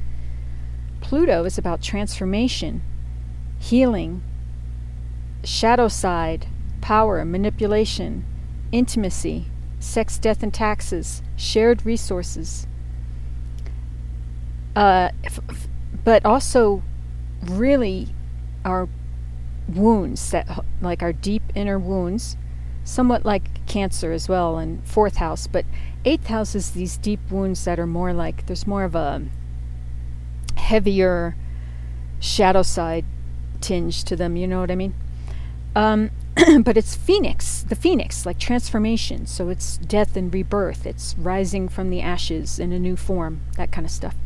Pluto 1.01 1.45
is 1.45 1.59
about 1.59 1.83
transformation, 1.83 2.83
healing, 3.59 4.23
shadow 5.45 5.89
side, 5.89 6.47
power, 6.81 7.25
manipulation, 7.25 8.25
intimacy, 8.71 9.47
sex, 9.81 10.19
death, 10.19 10.43
and 10.43 10.55
taxes, 10.55 11.23
shared 11.37 11.85
resources. 11.85 12.67
Uh, 14.77 15.11
f- 15.25 15.41
f- 15.49 15.69
but 16.05 16.25
also, 16.25 16.83
really, 17.43 18.09
our 18.65 18.89
wounds 19.69 20.31
that, 20.31 20.65
like 20.81 21.03
our 21.03 21.13
deep 21.13 21.43
inner 21.55 21.79
wounds, 21.79 22.37
somewhat 22.91 23.25
like 23.25 23.65
Cancer 23.67 24.11
as 24.11 24.29
well, 24.29 24.59
and 24.59 24.85
fourth 24.85 25.17
house. 25.17 25.47
But 25.47 25.65
eighth 26.05 26.27
house 26.27 26.55
is 26.55 26.73
these 26.73 26.97
deep 26.97 27.21
wounds 27.31 27.65
that 27.65 27.79
are 27.79 27.87
more 27.87 28.13
like 28.13 28.47
there's 28.47 28.67
more 28.67 28.85
of 28.85 28.95
a 28.95 29.23
heavier 30.57 31.37
shadow 32.19 32.63
side 32.63 33.05
tinge 33.61 34.03
to 34.05 34.17
them. 34.17 34.37
You 34.37 34.49
know 34.49 34.61
what 34.61 34.71
I 34.71 34.75
mean? 34.75 34.95
Um, 35.77 36.11
but 36.63 36.77
it's 36.77 36.97
phoenix, 36.97 37.63
the 37.63 37.77
phoenix, 37.77 38.27
like 38.27 38.39
transformation. 38.39 39.27
So 39.27 39.49
it's 39.49 39.77
death 39.79 40.17
and 40.17 40.35
rebirth. 40.35 40.85
It's 40.85 41.15
rising 41.17 41.69
from 41.69 41.91
the 41.91 42.01
ashes 42.01 42.59
in 42.59 42.73
a 42.73 42.79
new 42.79 42.97
form, 42.97 43.41
that 43.57 43.71
kind 43.71 43.85
of 43.85 43.93
stuff. 43.93 44.17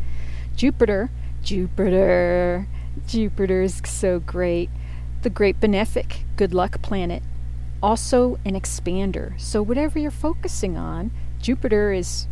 Jupiter, 0.56 1.11
Jupiter, 1.42 2.66
Jupiter 3.06 3.61
is 3.61 3.83
so 3.85 4.21
great. 4.21 4.71
The 5.21 5.30
great 5.30 5.61
benefic, 5.61 6.21
good 6.37 6.54
luck 6.54 6.80
planet. 6.80 7.23
Also 7.84 8.38
an 8.46 8.54
expander. 8.54 9.38
So 9.38 9.62
whatever 9.62 9.98
you're 9.98 10.10
focusing 10.10 10.78
on, 10.78 11.10
Jupiter 11.38 11.92
is 11.92 12.26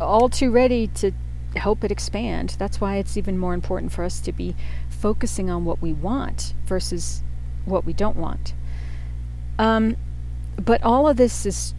all 0.00 0.28
too 0.28 0.52
ready 0.52 0.86
to 0.86 1.10
help 1.56 1.82
it 1.82 1.90
expand. 1.90 2.54
That's 2.60 2.80
why 2.80 2.94
it's 2.98 3.16
even 3.16 3.38
more 3.38 3.54
important 3.54 3.90
for 3.90 4.04
us 4.04 4.20
to 4.20 4.30
be 4.30 4.54
focusing 4.88 5.50
on 5.50 5.64
what 5.64 5.82
we 5.82 5.92
want 5.92 6.54
versus 6.64 7.24
what 7.64 7.84
we 7.84 7.92
don't 7.92 8.14
want. 8.14 8.54
Um, 9.58 9.96
but 10.54 10.80
all 10.84 11.08
of 11.08 11.16
this 11.16 11.44
is 11.44 11.74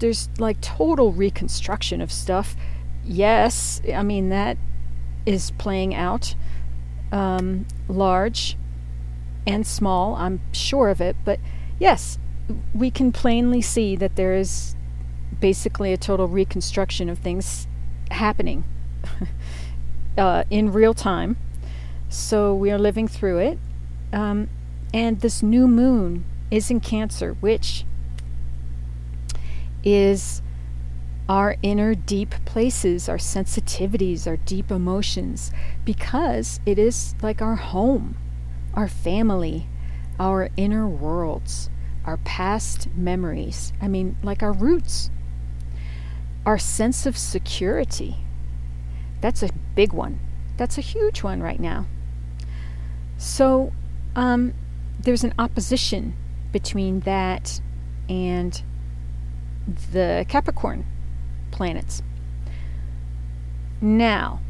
there's 0.00 0.28
like 0.36 0.60
total 0.60 1.12
reconstruction 1.12 2.00
of 2.00 2.10
stuff. 2.10 2.56
Yes, 3.04 3.80
I 3.94 4.02
mean 4.02 4.30
that 4.30 4.58
is 5.24 5.52
playing 5.52 5.94
out 5.94 6.34
um, 7.12 7.66
large 7.86 8.56
and 9.46 9.64
small. 9.64 10.16
I'm 10.16 10.40
sure 10.50 10.88
of 10.88 11.00
it, 11.00 11.14
but 11.24 11.38
yes, 11.78 12.18
we 12.74 12.90
can 12.90 13.12
plainly 13.12 13.62
see 13.62 13.96
that 13.96 14.16
there 14.16 14.34
is 14.34 14.74
basically 15.40 15.92
a 15.92 15.96
total 15.96 16.28
reconstruction 16.28 17.08
of 17.08 17.18
things 17.18 17.66
happening 18.10 18.64
uh, 20.18 20.44
in 20.50 20.72
real 20.72 20.94
time. 20.94 21.36
So 22.08 22.54
we 22.54 22.70
are 22.70 22.78
living 22.78 23.08
through 23.08 23.38
it. 23.38 23.58
Um, 24.12 24.48
and 24.92 25.20
this 25.20 25.42
new 25.42 25.66
moon 25.66 26.24
is 26.50 26.70
in 26.70 26.80
Cancer, 26.80 27.36
which 27.40 27.84
is 29.82 30.40
our 31.28 31.56
inner 31.62 31.94
deep 31.94 32.34
places, 32.44 33.08
our 33.08 33.16
sensitivities, 33.16 34.26
our 34.26 34.36
deep 34.36 34.70
emotions, 34.70 35.50
because 35.84 36.60
it 36.66 36.78
is 36.78 37.14
like 37.22 37.40
our 37.40 37.56
home, 37.56 38.16
our 38.74 38.88
family, 38.88 39.66
our 40.20 40.50
inner 40.56 40.86
worlds, 40.86 41.70
our 42.04 42.18
past 42.18 42.88
memories. 42.94 43.72
I 43.80 43.88
mean, 43.88 44.16
like 44.22 44.42
our 44.42 44.52
roots, 44.52 45.10
our 46.44 46.58
sense 46.58 47.06
of 47.06 47.16
security. 47.16 48.16
That's 49.20 49.42
a 49.42 49.50
big 49.74 49.92
one. 49.92 50.20
That's 50.56 50.78
a 50.78 50.82
huge 50.82 51.22
one 51.22 51.42
right 51.42 51.60
now. 51.60 51.86
So, 53.16 53.72
um, 54.14 54.54
there's 55.00 55.24
an 55.24 55.34
opposition 55.38 56.14
between 56.52 57.00
that 57.00 57.60
and 58.08 58.62
the 59.92 60.24
Capricorn 60.28 60.86
planets. 61.50 62.02
Now, 63.80 64.40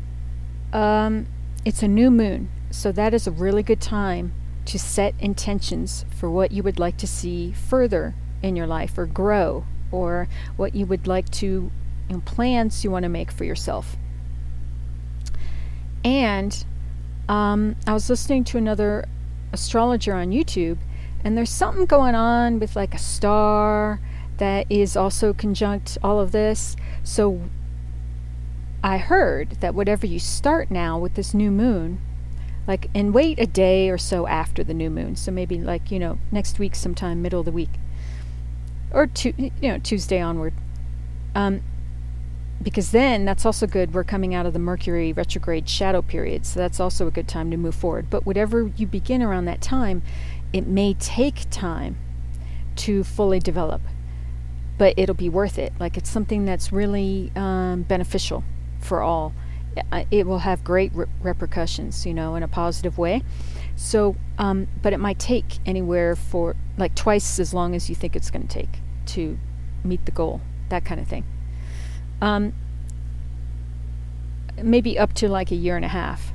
um, 0.73 1.27
it's 1.65 1.83
a 1.83 1.89
new 1.89 2.11
moon, 2.11 2.51
so 2.71 2.93
that 2.93 3.15
is 3.15 3.27
a 3.27 3.31
really 3.31 3.63
good 3.63 3.81
time 3.81 4.33
to 4.67 4.79
set 4.79 5.15
intentions 5.19 6.05
for 6.17 6.31
what 6.31 6.53
you 6.53 6.63
would 6.63 6.79
like 6.79 6.97
to 6.99 7.07
see 7.07 7.53
further 7.53 8.15
in 8.43 8.57
your 8.57 8.67
life 8.67 8.97
or 8.99 9.07
grow, 9.07 9.65
or 9.91 10.29
what 10.57 10.75
you 10.75 10.87
would 10.87 11.07
like 11.07 11.31
to, 11.31 11.47
you 11.47 11.71
know, 12.11 12.21
plans 12.21 12.85
you 12.85 12.91
want 12.91 13.05
to 13.05 13.09
make 13.09 13.31
for 13.31 13.45
yourself. 13.45 13.97
And 16.05 16.65
um, 17.29 17.77
I 17.87 17.93
was 17.93 18.11
listening 18.11 18.45
to 18.45 18.59
another 18.59 19.07
astrologer 19.53 20.15
on 20.15 20.31
YouTube, 20.31 20.79
and 21.23 21.37
there's 21.37 21.51
something 21.51 21.87
going 21.87 22.15
on 22.15 22.59
with 22.59 22.77
like 22.77 22.95
a 22.95 22.99
star 22.99 24.01
that 24.37 24.71
is 24.71 24.97
also 24.97 25.33
conjunct 25.33 25.97
all 26.03 26.21
of 26.21 26.33
this. 26.33 26.77
So 27.03 27.41
I 28.83 28.99
heard 28.99 29.61
that 29.61 29.75
whatever 29.75 30.07
you 30.07 30.19
start 30.19 30.71
now 30.71 30.99
with 30.99 31.15
this 31.15 31.33
new 31.33 31.51
moon, 31.51 32.01
like, 32.67 32.91
and 32.95 33.13
wait 33.13 33.39
a 33.39 33.47
day 33.47 33.91
or 33.91 33.99
so 33.99 34.27
after 34.27 34.65
the 34.65 34.75
new 34.75 34.91
moon. 34.91 35.17
So 35.17 35.31
maybe 35.31 35.59
like, 35.59 35.91
you 35.91 35.99
know, 35.99 36.19
next 36.31 36.59
week 36.59 36.75
sometime, 36.75 37.23
middle 37.23 37.41
of 37.41 37.47
the 37.47 37.53
week, 37.53 37.71
or 38.91 39.07
tu- 39.07 39.35
you 39.37 39.51
know, 39.63 39.79
Tuesday 39.79 40.21
onward. 40.21 40.55
Um, 41.35 41.63
because 42.63 42.93
then 42.93 43.25
that's 43.25 43.45
also 43.45 43.67
good. 43.67 43.93
We're 43.93 44.05
coming 44.05 44.35
out 44.35 44.47
of 44.47 44.53
the 44.53 44.59
Mercury 44.59 45.13
retrograde 45.13 45.69
shadow 45.69 46.01
period, 46.01 46.47
so 46.47 46.59
that's 46.59 46.81
also 46.81 47.07
a 47.07 47.11
good 47.11 47.29
time 47.29 47.51
to 47.51 47.57
move 47.57 47.75
forward. 47.75 48.09
But 48.09 48.25
whatever 48.25 48.73
you 48.77 48.87
begin 48.87 49.23
around 49.23 49.45
that 49.47 49.61
time, 49.61 50.03
it 50.53 50.67
may 50.67 50.95
take 50.95 51.51
time 51.51 51.99
to 52.77 53.05
fully 53.05 53.39
develop, 53.39 53.83
but 54.79 54.95
it'll 54.97 55.15
be 55.15 55.29
worth 55.29 55.59
it. 55.59 55.73
Like 55.79 55.97
it's 55.97 56.11
something 56.11 56.45
that's 56.45 56.73
really 56.73 57.31
um, 57.37 57.83
beneficial 57.83 58.45
for 58.81 59.03
all. 59.03 59.35
It 60.11 60.27
will 60.27 60.41
have 60.41 60.63
great 60.65 60.93
re- 60.95 61.07
repercussions, 61.23 62.07
you 62.07 62.15
know, 62.15 62.35
in 62.35 62.43
a 62.43 62.49
positive 62.49 62.99
way. 62.99 63.23
So, 63.77 64.17
um, 64.39 64.69
but 64.83 64.93
it 64.93 64.99
might 64.99 65.19
take 65.19 65.59
anywhere 65.67 66.15
for 66.15 66.55
like 66.79 66.95
twice 66.95 67.39
as 67.41 67.53
long 67.53 67.75
as 67.75 67.89
you 67.89 67.95
think 67.95 68.15
it's 68.15 68.31
going 68.31 68.47
to 68.47 68.53
take 68.53 68.81
to 69.07 69.39
meet 69.83 70.05
the 70.07 70.13
goal, 70.13 70.41
that 70.69 70.85
kind 70.85 71.01
of 71.01 71.09
thing 71.09 71.25
um, 72.21 72.55
maybe 74.63 74.99
up 74.99 75.13
to 75.15 75.29
like 75.29 75.51
a 75.51 75.55
year 75.55 75.77
and 75.77 75.85
a 75.85 75.89
half. 75.89 76.33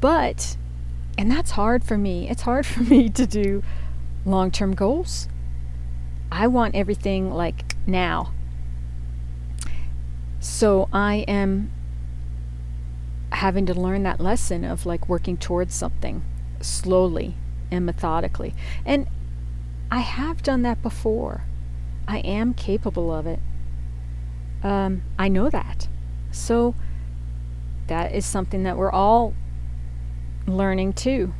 But, 0.00 0.56
and 1.16 1.30
that's 1.30 1.52
hard 1.52 1.82
for 1.82 1.98
me. 1.98 2.28
It's 2.28 2.42
hard 2.42 2.64
for 2.64 2.82
me 2.84 3.08
to 3.10 3.26
do 3.26 3.62
long 4.24 4.50
term 4.50 4.74
goals. 4.74 5.28
I 6.30 6.46
want 6.46 6.74
everything 6.74 7.30
like 7.32 7.74
now. 7.86 8.32
So 10.40 10.88
I 10.92 11.24
am 11.26 11.70
having 13.38 13.64
to 13.64 13.72
learn 13.74 14.02
that 14.02 14.20
lesson 14.20 14.64
of 14.64 14.84
like 14.84 15.08
working 15.08 15.36
towards 15.36 15.72
something 15.72 16.24
slowly 16.60 17.36
and 17.70 17.86
methodically. 17.86 18.52
And 18.84 19.06
I 19.92 20.00
have 20.00 20.42
done 20.42 20.62
that 20.62 20.82
before. 20.82 21.44
I 22.08 22.18
am 22.18 22.52
capable 22.52 23.14
of 23.14 23.28
it. 23.28 23.38
Um, 24.64 25.02
I 25.18 25.28
know 25.28 25.50
that. 25.50 25.86
So 26.32 26.74
that 27.86 28.12
is 28.12 28.26
something 28.26 28.64
that 28.64 28.76
we're 28.76 28.90
all 28.90 29.34
learning 30.48 30.94
too. 30.94 31.32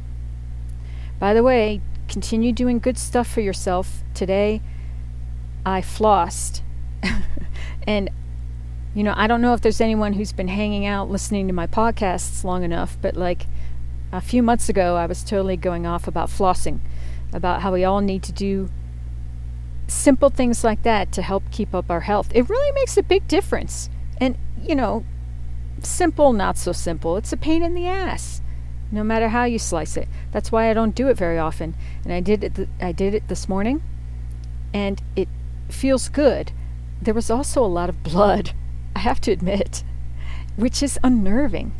By 1.18 1.34
the 1.34 1.42
way, 1.42 1.80
continue 2.06 2.52
doing 2.52 2.78
good 2.78 2.96
stuff 2.96 3.26
for 3.26 3.40
yourself. 3.40 4.04
Today, 4.14 4.62
I 5.66 5.80
flossed. 5.80 6.60
and, 7.88 8.08
you 8.94 9.02
know, 9.02 9.14
I 9.16 9.26
don't 9.26 9.40
know 9.40 9.54
if 9.54 9.60
there's 9.60 9.80
anyone 9.80 10.14
who's 10.14 10.32
been 10.32 10.48
hanging 10.48 10.86
out 10.86 11.10
listening 11.10 11.46
to 11.48 11.52
my 11.52 11.66
podcasts 11.66 12.44
long 12.44 12.64
enough, 12.64 12.96
but 13.00 13.16
like 13.16 13.46
a 14.12 14.20
few 14.20 14.42
months 14.42 14.68
ago, 14.68 14.96
I 14.96 15.06
was 15.06 15.22
totally 15.22 15.56
going 15.56 15.86
off 15.86 16.08
about 16.08 16.28
flossing, 16.28 16.80
about 17.32 17.62
how 17.62 17.72
we 17.72 17.84
all 17.84 18.00
need 18.00 18.22
to 18.24 18.32
do 18.32 18.68
simple 19.86 20.30
things 20.30 20.64
like 20.64 20.82
that 20.82 21.12
to 21.12 21.22
help 21.22 21.50
keep 21.50 21.74
up 21.74 21.90
our 21.90 22.00
health. 22.00 22.30
It 22.34 22.48
really 22.48 22.72
makes 22.72 22.96
a 22.96 23.02
big 23.02 23.26
difference. 23.28 23.90
And, 24.18 24.36
you 24.62 24.74
know, 24.74 25.04
simple, 25.82 26.32
not 26.32 26.58
so 26.58 26.72
simple. 26.72 27.16
It's 27.16 27.32
a 27.32 27.36
pain 27.36 27.62
in 27.62 27.74
the 27.74 27.86
ass, 27.86 28.40
no 28.90 29.04
matter 29.04 29.28
how 29.28 29.44
you 29.44 29.58
slice 29.58 29.96
it. 29.96 30.08
That's 30.32 30.50
why 30.50 30.70
I 30.70 30.74
don't 30.74 30.94
do 30.94 31.08
it 31.08 31.16
very 31.16 31.38
often. 31.38 31.74
And 32.04 32.12
I 32.12 32.20
did 32.20 32.44
it. 32.44 32.54
Th- 32.54 32.68
I 32.80 32.92
did 32.92 33.14
it 33.14 33.28
this 33.28 33.48
morning, 33.48 33.82
and 34.72 35.02
it 35.16 35.28
feels 35.68 36.08
good. 36.08 36.52
There 37.00 37.14
was 37.14 37.30
also 37.30 37.64
a 37.64 37.66
lot 37.66 37.88
of 37.88 38.02
blood, 38.02 38.52
I 38.98 39.00
have 39.02 39.20
to 39.20 39.30
admit, 39.30 39.84
which 40.56 40.82
is 40.82 40.98
unnerving, 41.04 41.72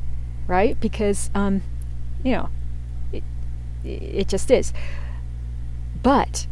right? 0.46 0.78
Because, 0.78 1.30
um, 1.34 1.62
you 2.22 2.30
know, 2.30 2.48
it, 3.12 3.24
it 3.84 4.28
just 4.28 4.52
is. 4.52 4.72
But 6.00 6.46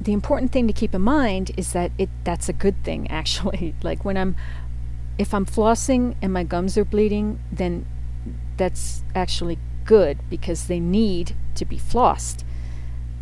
the 0.00 0.14
important 0.14 0.50
thing 0.50 0.66
to 0.66 0.72
keep 0.72 0.94
in 0.94 1.02
mind 1.02 1.50
is 1.58 1.74
that 1.74 1.92
it 1.98 2.08
that's 2.24 2.48
a 2.48 2.54
good 2.54 2.82
thing 2.82 3.06
actually. 3.10 3.74
like 3.82 4.02
when 4.02 4.16
I'm 4.16 4.34
if 5.18 5.34
I'm 5.34 5.44
flossing 5.44 6.16
and 6.22 6.32
my 6.32 6.42
gums 6.42 6.78
are 6.78 6.86
bleeding, 6.86 7.38
then 7.52 7.84
that's 8.56 9.04
actually 9.14 9.58
good 9.84 10.20
because 10.30 10.68
they 10.68 10.80
need 10.80 11.36
to 11.56 11.66
be 11.66 11.76
flossed. 11.76 12.44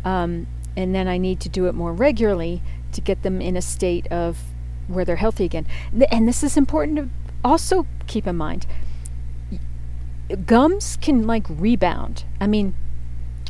Um, 0.05 0.47
and 0.77 0.95
then 0.95 1.09
I 1.09 1.17
need 1.17 1.41
to 1.41 1.49
do 1.49 1.65
it 1.65 1.75
more 1.75 1.91
regularly 1.91 2.61
to 2.93 3.01
get 3.01 3.23
them 3.23 3.41
in 3.41 3.57
a 3.57 3.61
state 3.61 4.07
of 4.07 4.37
where 4.87 5.05
they're 5.05 5.17
healthy 5.17 5.45
again. 5.45 5.65
And 6.11 6.27
this 6.27 6.43
is 6.43 6.57
important 6.57 6.97
to 6.97 7.09
also 7.43 7.85
keep 8.07 8.27
in 8.27 8.37
mind. 8.37 8.65
Gums 10.45 10.97
can 11.01 11.27
like 11.27 11.45
rebound. 11.49 12.23
I 12.39 12.47
mean, 12.47 12.75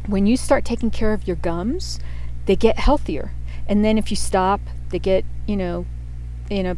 when 0.07 0.25
you 0.25 0.37
start 0.37 0.65
taking 0.65 0.89
care 0.89 1.13
of 1.13 1.27
your 1.27 1.35
gums, 1.35 1.99
they 2.45 2.55
get 2.55 2.79
healthier. 2.79 3.31
And 3.67 3.85
then 3.85 3.97
if 3.97 4.09
you 4.09 4.17
stop, 4.17 4.61
they 4.89 4.99
get, 4.99 5.23
you 5.45 5.55
know, 5.55 5.85
in 6.49 6.65
a 6.65 6.77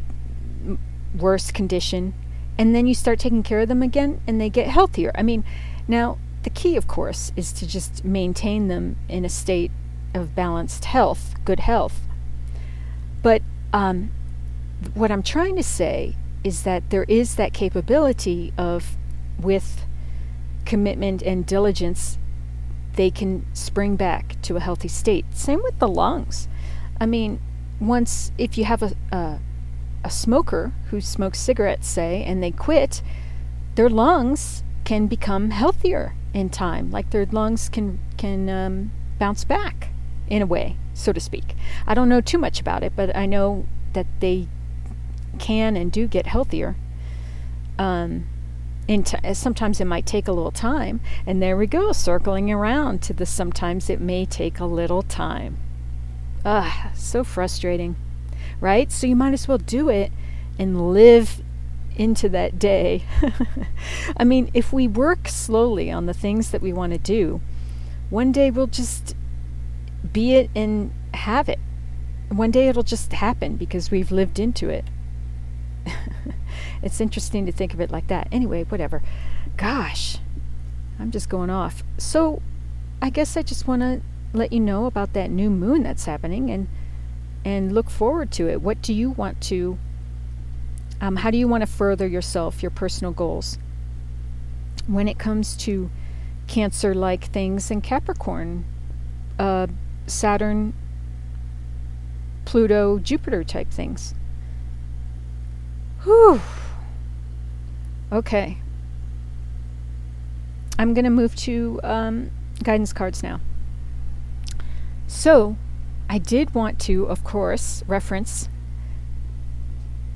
worse 1.17 1.51
condition. 1.51 2.13
And 2.57 2.75
then 2.75 2.85
you 2.85 2.93
start 2.93 3.19
taking 3.19 3.43
care 3.43 3.61
of 3.61 3.67
them 3.67 3.81
again 3.81 4.21
and 4.27 4.39
they 4.39 4.49
get 4.49 4.67
healthier. 4.67 5.11
I 5.15 5.23
mean, 5.23 5.43
now 5.87 6.17
the 6.43 6.49
key, 6.49 6.75
of 6.75 6.87
course, 6.87 7.31
is 7.35 7.51
to 7.53 7.67
just 7.67 8.03
maintain 8.03 8.67
them 8.67 8.97
in 9.07 9.25
a 9.25 9.29
state 9.29 9.71
of 10.13 10.35
balanced 10.35 10.85
health, 10.85 11.33
good 11.45 11.61
health. 11.61 12.01
But 13.21 13.41
um, 13.71 14.11
what 14.95 15.11
I'm 15.11 15.23
trying 15.23 15.55
to 15.55 15.63
say 15.63 16.15
is 16.43 16.63
that 16.63 16.89
there 16.89 17.05
is 17.05 17.35
that 17.35 17.53
capability 17.53 18.53
of, 18.57 18.97
with 19.39 19.85
commitment 20.65 21.21
and 21.21 21.45
diligence, 21.45 22.17
they 22.95 23.09
can 23.09 23.45
spring 23.53 23.95
back 23.95 24.41
to 24.43 24.55
a 24.55 24.59
healthy 24.59 24.87
state. 24.87 25.25
Same 25.33 25.61
with 25.63 25.79
the 25.79 25.87
lungs. 25.87 26.47
I 26.99 27.05
mean, 27.05 27.41
once 27.79 28.31
if 28.37 28.57
you 28.57 28.65
have 28.65 28.83
a, 28.83 28.93
a, 29.11 29.39
a 30.03 30.09
smoker 30.09 30.73
who 30.89 31.01
smokes 31.01 31.39
cigarettes, 31.39 31.87
say, 31.87 32.23
and 32.23 32.41
they 32.41 32.51
quit, 32.51 33.01
their 33.75 33.89
lungs 33.89 34.63
can 34.83 35.07
become 35.07 35.49
healthier 35.49 36.15
in 36.33 36.49
time. 36.49 36.91
Like 36.91 37.09
their 37.11 37.25
lungs 37.25 37.69
can 37.69 37.99
can 38.17 38.49
um, 38.49 38.91
bounce 39.19 39.43
back 39.43 39.89
in 40.27 40.41
a 40.41 40.45
way, 40.45 40.77
so 40.93 41.11
to 41.13 41.19
speak. 41.19 41.55
I 41.87 41.93
don't 41.93 42.09
know 42.09 42.21
too 42.21 42.37
much 42.37 42.59
about 42.59 42.83
it, 42.83 42.93
but 42.95 43.15
I 43.15 43.25
know 43.25 43.65
that 43.93 44.07
they 44.19 44.47
can 45.39 45.75
and 45.75 45.91
do 45.91 46.07
get 46.07 46.27
healthier. 46.27 46.75
Um, 47.77 48.27
and 48.87 49.05
t- 49.05 49.33
sometimes 49.33 49.79
it 49.79 49.85
might 49.85 50.05
take 50.05 50.27
a 50.27 50.31
little 50.31 50.51
time, 50.51 50.99
and 51.25 51.41
there 51.41 51.55
we 51.55 51.67
go, 51.67 51.91
circling 51.91 52.51
around 52.51 53.01
to 53.03 53.13
the 53.13 53.25
sometimes 53.25 53.89
it 53.89 54.01
may 54.01 54.25
take 54.25 54.59
a 54.59 54.65
little 54.65 55.01
time. 55.01 55.57
Ah, 56.45 56.91
so 56.93 57.23
frustrating, 57.23 57.95
right? 58.59 58.91
So 58.91 59.07
you 59.07 59.15
might 59.15 59.33
as 59.33 59.47
well 59.47 59.57
do 59.57 59.89
it 59.89 60.11
and 60.59 60.93
live 60.93 61.41
into 61.95 62.27
that 62.29 62.59
day. 62.59 63.03
I 64.17 64.23
mean, 64.23 64.51
if 64.53 64.73
we 64.73 64.87
work 64.87 65.27
slowly 65.27 65.89
on 65.89 66.05
the 66.05 66.13
things 66.13 66.51
that 66.51 66.61
we 66.61 66.73
want 66.73 66.91
to 66.91 66.99
do, 66.99 67.39
one 68.09 68.31
day 68.31 68.51
we'll 68.51 68.67
just 68.67 69.15
be 70.11 70.35
it 70.35 70.49
and 70.55 70.91
have 71.13 71.47
it. 71.47 71.59
One 72.29 72.51
day 72.51 72.67
it'll 72.67 72.83
just 72.83 73.13
happen 73.13 73.55
because 73.55 73.91
we've 73.91 74.11
lived 74.11 74.39
into 74.39 74.69
it. 74.69 74.85
it's 76.83 76.99
interesting 77.01 77.45
to 77.45 77.51
think 77.51 77.73
of 77.73 77.81
it 77.81 77.91
like 77.91 78.07
that. 78.07 78.27
Anyway, 78.31 78.63
whatever. 78.63 79.01
Gosh, 79.57 80.17
I'm 80.99 81.11
just 81.11 81.29
going 81.29 81.49
off. 81.49 81.83
So, 81.97 82.41
I 83.01 83.09
guess 83.09 83.35
I 83.35 83.41
just 83.41 83.67
want 83.67 83.81
to 83.81 84.01
let 84.33 84.51
you 84.51 84.59
know 84.59 84.85
about 84.85 85.13
that 85.13 85.29
new 85.29 85.49
moon 85.49 85.83
that's 85.83 86.05
happening 86.05 86.49
and 86.49 86.67
and 87.45 87.73
look 87.73 87.89
forward 87.89 88.31
to 88.31 88.47
it. 88.47 88.61
What 88.61 88.81
do 88.81 88.93
you 88.93 89.11
want 89.11 89.41
to 89.41 89.77
um, 91.01 91.17
how 91.17 91.31
do 91.31 91.37
you 91.37 91.49
want 91.49 91.61
to 91.61 91.67
further 91.67 92.07
yourself, 92.07 92.63
your 92.63 92.69
personal 92.69 93.11
goals? 93.11 93.57
When 94.87 95.09
it 95.09 95.19
comes 95.19 95.57
to 95.57 95.89
Cancer 96.47 96.93
like 96.93 97.25
things 97.25 97.69
and 97.69 97.83
Capricorn, 97.83 98.63
uh, 99.37 99.67
Saturn, 100.07 100.73
Pluto, 102.45 102.99
Jupiter 102.99 103.43
type 103.43 103.69
things. 103.69 104.15
Whew. 106.03 106.41
Okay. 108.11 108.57
I'm 110.77 110.93
going 110.93 111.05
to 111.05 111.11
move 111.11 111.35
to 111.37 111.79
um, 111.83 112.31
guidance 112.63 112.93
cards 112.93 113.23
now. 113.23 113.39
So, 115.07 115.57
I 116.09 116.17
did 116.17 116.53
want 116.53 116.79
to, 116.81 117.05
of 117.05 117.23
course, 117.23 117.83
reference 117.87 118.49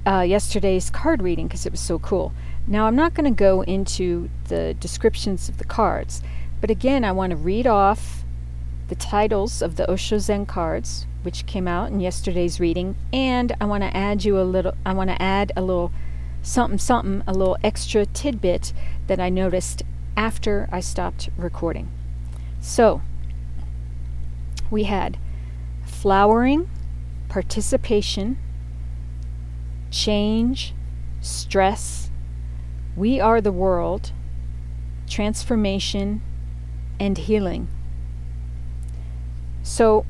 uh, 0.06 0.22
yesterday's 0.22 0.90
card 0.90 1.22
reading 1.22 1.48
because 1.48 1.66
it 1.66 1.72
was 1.72 1.80
so 1.80 2.00
cool. 2.00 2.34
Now, 2.66 2.88
I'm 2.88 2.96
not 2.96 3.14
going 3.14 3.32
to 3.32 3.38
go 3.38 3.62
into 3.62 4.30
the 4.48 4.74
descriptions 4.74 5.50
of 5.50 5.58
the 5.58 5.64
cards, 5.64 6.22
but 6.60 6.70
again, 6.70 7.06
I 7.06 7.12
want 7.12 7.32
to 7.32 7.38
read 7.38 7.68
off 7.68 8.24
the 8.88 8.96
titles 8.96 9.62
of 9.62 9.76
the 9.76 9.90
Osho 9.90 10.18
Zen 10.18 10.46
cards, 10.46 11.06
which 11.28 11.46
came 11.46 11.68
out 11.68 11.92
in 11.92 12.00
yesterday's 12.00 12.58
reading, 12.58 12.96
and 13.12 13.54
I 13.60 13.66
want 13.66 13.84
to 13.84 13.94
add 13.94 14.24
you 14.24 14.40
a 14.40 14.48
little. 14.48 14.74
I 14.86 14.94
want 14.94 15.10
to 15.10 15.22
add 15.22 15.52
a 15.58 15.62
little 15.62 15.92
something, 16.42 16.80
something, 16.80 17.22
a 17.28 17.34
little 17.34 17.58
extra 17.62 18.06
tidbit 18.06 18.72
that 19.08 19.20
I 19.20 19.28
noticed 19.28 19.84
after 20.16 20.70
I 20.72 20.80
stopped 20.80 21.28
recording. 21.36 21.90
So 22.62 23.02
we 24.72 24.86
had 24.86 25.18
flowering, 25.84 26.70
participation, 27.28 28.38
change, 29.92 30.74
stress, 31.20 32.10
we 32.96 33.20
are 33.20 33.42
the 33.42 33.52
world, 33.52 34.14
transformation, 35.10 36.22
and 37.02 37.18
healing. 37.18 37.68
So, 39.62 40.06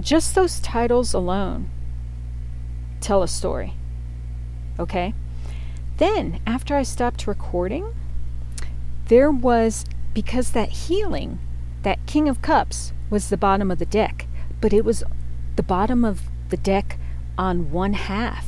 just 0.00 0.34
those 0.34 0.60
titles 0.60 1.12
alone 1.12 1.70
tell 3.00 3.22
a 3.22 3.28
story. 3.28 3.74
Okay? 4.78 5.14
Then, 5.96 6.40
after 6.46 6.76
I 6.76 6.82
stopped 6.82 7.26
recording, 7.26 7.94
there 9.06 9.30
was, 9.30 9.84
because 10.14 10.52
that 10.52 10.68
healing, 10.68 11.38
that 11.82 12.06
King 12.06 12.28
of 12.28 12.42
Cups, 12.42 12.92
was 13.10 13.28
the 13.28 13.36
bottom 13.36 13.70
of 13.70 13.78
the 13.78 13.86
deck, 13.86 14.26
but 14.60 14.72
it 14.72 14.84
was 14.84 15.02
the 15.56 15.62
bottom 15.62 16.04
of 16.04 16.22
the 16.50 16.56
deck 16.56 16.98
on 17.36 17.70
one 17.72 17.94
half 17.94 18.46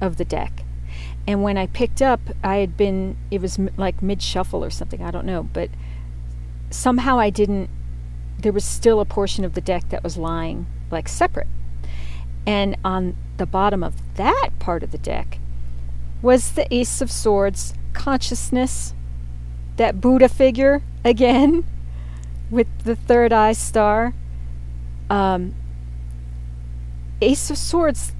of 0.00 0.16
the 0.16 0.24
deck. 0.24 0.64
And 1.26 1.42
when 1.42 1.56
I 1.56 1.66
picked 1.68 2.02
up, 2.02 2.20
I 2.42 2.56
had 2.56 2.76
been, 2.76 3.16
it 3.30 3.40
was 3.40 3.58
m- 3.58 3.70
like 3.76 4.02
mid 4.02 4.22
shuffle 4.22 4.64
or 4.64 4.70
something, 4.70 5.02
I 5.02 5.10
don't 5.10 5.26
know, 5.26 5.44
but 5.44 5.70
somehow 6.70 7.18
I 7.18 7.30
didn't, 7.30 7.70
there 8.42 8.52
was 8.52 8.64
still 8.64 9.00
a 9.00 9.04
portion 9.04 9.44
of 9.44 9.54
the 9.54 9.60
deck 9.60 9.88
that 9.88 10.04
was 10.04 10.16
lying 10.16 10.66
like 10.90 11.08
separate. 11.08 11.46
And 12.46 12.76
on 12.84 13.16
the 13.36 13.46
bottom 13.46 13.82
of 13.82 13.94
that 14.16 14.50
part 14.58 14.82
of 14.82 14.90
the 14.90 14.98
deck 14.98 15.38
was 16.20 16.52
the 16.52 16.72
Ace 16.74 17.00
of 17.00 17.10
Swords 17.10 17.74
consciousness, 17.92 18.94
that 19.76 20.00
Buddha 20.00 20.28
figure 20.28 20.82
again 21.04 21.64
with 22.50 22.66
the 22.84 22.96
third 22.96 23.32
eye 23.32 23.52
star. 23.52 24.14
Um, 25.08 25.54
Ace 27.20 27.50
of 27.50 27.58
Swords 27.58 28.12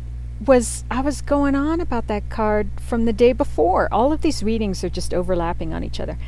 was 0.44 0.84
I 0.90 1.00
was 1.00 1.20
going 1.20 1.54
on 1.54 1.80
about 1.80 2.06
that 2.08 2.28
card 2.30 2.70
from 2.80 3.04
the 3.04 3.12
day 3.12 3.32
before. 3.32 3.88
All 3.92 4.12
of 4.12 4.22
these 4.22 4.42
readings 4.42 4.82
are 4.84 4.88
just 4.88 5.12
overlapping 5.12 5.72
on 5.72 5.84
each 5.84 6.00
other. 6.00 6.18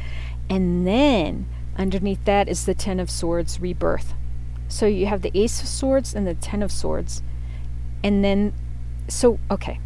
And 0.50 0.86
then 0.86 1.46
Underneath 1.76 2.24
that 2.24 2.48
is 2.48 2.66
the 2.66 2.74
Ten 2.74 3.00
of 3.00 3.10
Swords 3.10 3.60
rebirth. 3.60 4.14
So 4.68 4.86
you 4.86 5.06
have 5.06 5.22
the 5.22 5.32
Ace 5.34 5.60
of 5.60 5.68
Swords 5.68 6.14
and 6.14 6.26
the 6.26 6.34
Ten 6.34 6.62
of 6.62 6.70
Swords. 6.70 7.22
And 8.02 8.24
then, 8.24 8.52
so, 9.08 9.38
okay. 9.50 9.80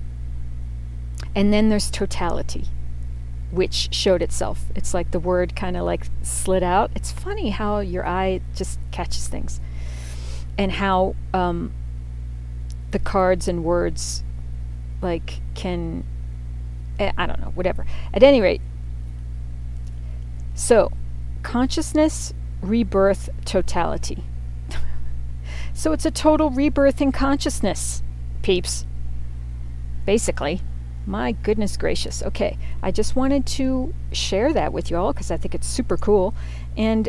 And 1.35 1.53
then 1.53 1.69
there's 1.69 1.91
totality, 1.91 2.67
which 3.51 3.95
showed 3.95 4.23
itself. 4.23 4.67
It's 4.75 4.93
like 4.93 5.11
the 5.11 5.21
word 5.21 5.57
kind 5.57 5.77
of 5.77 5.85
like 5.85 6.07
slid 6.23 6.63
out. 6.63 6.91
It's 6.95 7.11
funny 7.11 7.51
how 7.51 7.81
your 7.81 8.07
eye 8.07 8.41
just 8.55 8.79
catches 8.91 9.29
things 9.29 9.61
and 10.59 10.73
how 10.73 11.15
um, 11.33 11.73
the 12.91 12.99
cards 12.99 13.49
and 13.49 13.65
words 13.65 14.25
like 15.01 15.41
can, 15.55 16.05
eh, 16.99 17.13
I 17.17 17.27
don't 17.27 17.41
know, 17.41 17.53
whatever. 17.55 17.87
At 18.13 18.23
any 18.23 18.41
rate, 18.41 18.61
so 20.55 20.91
consciousness, 21.43 22.33
rebirth, 22.63 23.31
totality. 23.45 24.25
so 25.75 25.93
it's 25.93 26.07
a 26.07 26.11
total 26.11 26.51
rebirth 26.51 27.01
in 27.01 27.13
consciousness, 27.13 28.03
peeps. 28.43 28.87
Basically. 30.05 30.63
My 31.07 31.33
goodness 31.33 31.79
gracious. 31.79 32.23
Okay, 32.23 32.59
I 32.83 32.91
just 32.91 33.17
wanted 33.17 33.47
to 33.47 33.95
share 34.13 34.53
that 34.53 34.75
with 34.75 34.91
you 34.91 34.99
all 34.99 35.15
because 35.15 35.31
I 35.31 35.39
think 35.39 35.55
it's 35.55 35.67
super 35.67 35.97
cool. 35.97 36.35
And 36.77 37.09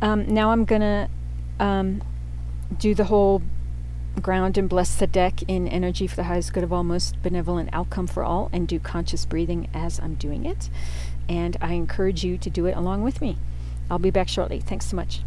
um, 0.00 0.26
now 0.32 0.50
I'm 0.50 0.64
going 0.64 0.80
to 0.80 1.10
um, 1.60 2.02
do 2.78 2.94
the 2.94 3.04
whole 3.04 3.42
ground 4.22 4.58
and 4.58 4.68
bless 4.68 4.94
the 4.94 5.06
deck 5.06 5.42
in 5.46 5.68
energy 5.68 6.06
for 6.06 6.16
the 6.16 6.24
highest 6.24 6.52
good 6.52 6.64
of 6.64 6.72
all, 6.72 6.84
most 6.84 7.20
benevolent 7.22 7.68
outcome 7.72 8.06
for 8.06 8.24
all, 8.24 8.48
and 8.52 8.66
do 8.66 8.78
conscious 8.78 9.24
breathing 9.24 9.68
as 9.74 10.00
I'm 10.00 10.14
doing 10.14 10.44
it. 10.44 10.70
And 11.28 11.56
I 11.60 11.74
encourage 11.74 12.24
you 12.24 12.38
to 12.38 12.50
do 12.50 12.66
it 12.66 12.76
along 12.76 13.02
with 13.02 13.20
me. 13.20 13.38
I'll 13.90 13.98
be 13.98 14.10
back 14.10 14.28
shortly. 14.28 14.60
Thanks 14.60 14.86
so 14.86 14.96
much. 14.96 15.22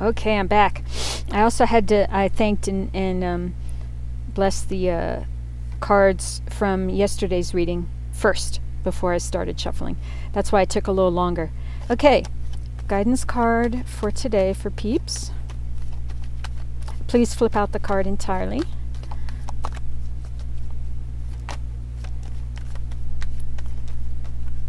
Okay, 0.00 0.38
I'm 0.38 0.46
back. 0.46 0.84
I 1.32 1.42
also 1.42 1.64
had 1.64 1.88
to, 1.88 2.06
I 2.14 2.28
thanked 2.28 2.68
and, 2.68 2.90
and 2.94 3.24
um, 3.24 3.54
blessed 4.32 4.68
the 4.68 4.90
uh, 4.90 5.24
cards 5.80 6.40
from 6.48 6.88
yesterday's 6.88 7.52
reading 7.52 7.88
first 8.12 8.60
before 8.84 9.12
I 9.12 9.18
started 9.18 9.58
shuffling. 9.58 9.96
That's 10.32 10.52
why 10.52 10.62
it 10.62 10.70
took 10.70 10.86
a 10.86 10.92
little 10.92 11.10
longer. 11.10 11.50
Okay, 11.90 12.24
guidance 12.86 13.24
card 13.24 13.84
for 13.86 14.12
today 14.12 14.52
for 14.52 14.70
peeps. 14.70 15.32
Please 17.08 17.34
flip 17.34 17.56
out 17.56 17.72
the 17.72 17.80
card 17.80 18.06
entirely. 18.06 18.62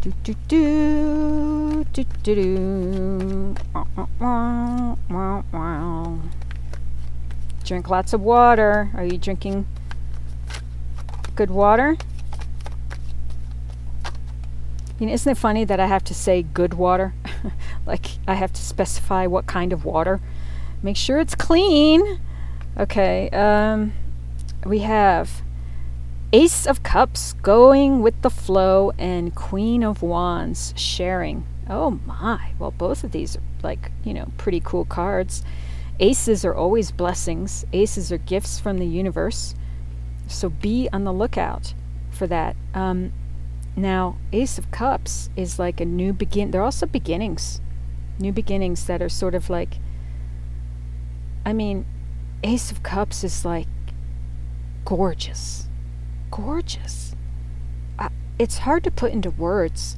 Do 0.09 0.33
do 0.47 1.83
do 1.83 1.85
do 1.93 2.03
do 2.23 2.33
do. 2.35 3.55
Drink 7.63 7.89
lots 7.89 8.13
of 8.13 8.21
water. 8.21 8.89
Are 8.95 9.05
you 9.05 9.19
drinking 9.19 9.67
good 11.35 11.51
water? 11.51 11.95
You 14.99 15.07
know, 15.07 15.13
isn't 15.13 15.31
it 15.31 15.37
funny 15.37 15.63
that 15.65 15.79
I 15.79 15.85
have 15.85 16.03
to 16.05 16.15
say 16.15 16.41
good 16.41 16.73
water? 16.73 17.13
like 17.85 18.07
I 18.27 18.33
have 18.33 18.51
to 18.53 18.61
specify 18.61 19.27
what 19.27 19.45
kind 19.45 19.71
of 19.71 19.85
water. 19.85 20.19
Make 20.81 20.97
sure 20.97 21.19
it's 21.19 21.35
clean. 21.35 22.19
Okay. 22.77 23.29
Um, 23.29 23.93
we 24.65 24.79
have 24.79 25.43
Ace 26.31 26.67
of 26.67 26.83
Cups 26.83 27.33
going 27.41 28.03
with 28.03 28.21
the 28.21 28.29
flow 28.29 28.91
and 28.99 29.33
Queen 29.33 29.83
of 29.83 30.03
Wands 30.03 30.75
sharing. 30.77 31.43
Oh 31.67 31.99
my. 32.05 32.51
Well, 32.59 32.69
both 32.69 33.03
of 33.03 33.11
these 33.11 33.35
are 33.35 33.41
like, 33.63 33.91
you 34.03 34.13
know, 34.13 34.31
pretty 34.37 34.59
cool 34.59 34.85
cards. 34.85 35.41
Aces 35.99 36.45
are 36.45 36.53
always 36.53 36.91
blessings, 36.91 37.65
aces 37.73 38.11
are 38.11 38.19
gifts 38.19 38.59
from 38.59 38.77
the 38.77 38.85
universe. 38.85 39.55
So 40.27 40.49
be 40.49 40.87
on 40.93 41.03
the 41.03 41.11
lookout 41.11 41.73
for 42.11 42.27
that. 42.27 42.55
Um, 42.75 43.11
now, 43.75 44.15
Ace 44.31 44.59
of 44.59 44.69
Cups 44.69 45.31
is 45.35 45.57
like 45.57 45.81
a 45.81 45.85
new 45.85 46.13
begin. 46.13 46.51
They're 46.51 46.61
also 46.61 46.85
beginnings, 46.85 47.59
new 48.19 48.31
beginnings 48.31 48.85
that 48.85 49.01
are 49.01 49.09
sort 49.09 49.33
of 49.33 49.49
like. 49.49 49.79
I 51.43 51.53
mean, 51.53 51.87
Ace 52.43 52.69
of 52.69 52.83
Cups 52.83 53.23
is 53.23 53.43
like 53.43 53.67
gorgeous 54.85 55.68
gorgeous. 56.31 57.15
It's 58.37 58.59
hard 58.59 58.85
to 58.85 58.91
put 58.91 59.11
into 59.11 59.31
words. 59.31 59.97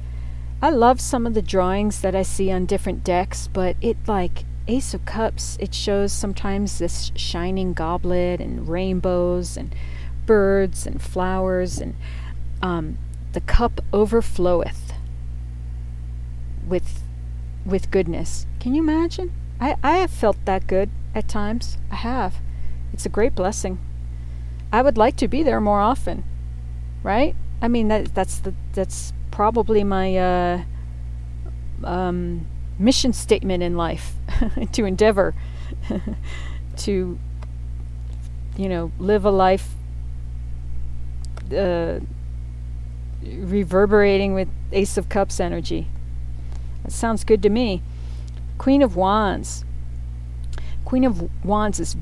I 0.60 0.70
love 0.70 1.00
some 1.00 1.26
of 1.26 1.34
the 1.34 1.42
drawings 1.42 2.00
that 2.00 2.14
I 2.14 2.22
see 2.22 2.50
on 2.50 2.66
different 2.66 3.04
decks, 3.04 3.48
but 3.48 3.76
it 3.80 3.96
like 4.06 4.44
Ace 4.68 4.94
of 4.94 5.04
Cups, 5.04 5.56
it 5.60 5.74
shows 5.74 6.12
sometimes 6.12 6.78
this 6.78 7.12
shining 7.14 7.72
goblet 7.72 8.40
and 8.40 8.68
rainbows 8.68 9.56
and 9.56 9.74
birds 10.26 10.86
and 10.86 11.00
flowers 11.02 11.78
and 11.78 11.94
um, 12.62 12.98
the 13.32 13.40
cup 13.40 13.80
overfloweth 13.92 14.94
with 16.66 17.02
with 17.64 17.90
goodness. 17.90 18.46
Can 18.60 18.74
you 18.74 18.82
imagine? 18.82 19.32
I, 19.60 19.76
I 19.82 19.98
have 19.98 20.10
felt 20.10 20.36
that 20.44 20.66
good 20.66 20.90
at 21.14 21.28
times. 21.28 21.78
I 21.90 21.96
have. 21.96 22.36
It's 22.92 23.06
a 23.06 23.08
great 23.08 23.34
blessing. 23.34 23.78
I 24.72 24.80
would 24.80 24.96
like 24.96 25.16
to 25.16 25.28
be 25.28 25.42
there 25.42 25.60
more 25.60 25.80
often, 25.80 26.24
right? 27.02 27.36
I 27.60 27.68
mean 27.68 27.88
that 27.88 28.14
that's 28.14 28.38
the 28.38 28.54
that's 28.72 29.12
probably 29.30 29.84
my 29.84 30.16
uh, 30.16 30.62
um, 31.84 32.46
mission 32.78 33.12
statement 33.12 33.62
in 33.62 33.76
life 33.76 34.14
to 34.72 34.84
endeavor 34.84 35.34
to 36.78 37.18
you 38.56 38.68
know 38.68 38.90
live 38.98 39.24
a 39.24 39.30
life 39.30 39.70
uh, 41.54 42.00
reverberating 43.22 44.34
with 44.34 44.48
Ace 44.72 44.96
of 44.96 45.08
Cups 45.08 45.38
energy. 45.38 45.86
That 46.82 46.92
sounds 46.92 47.24
good 47.24 47.42
to 47.42 47.50
me. 47.50 47.82
Queen 48.58 48.82
of 48.82 48.96
Wands. 48.96 49.64
Queen 50.84 51.04
of 51.04 51.28
Wands 51.44 51.78
is 51.78 51.96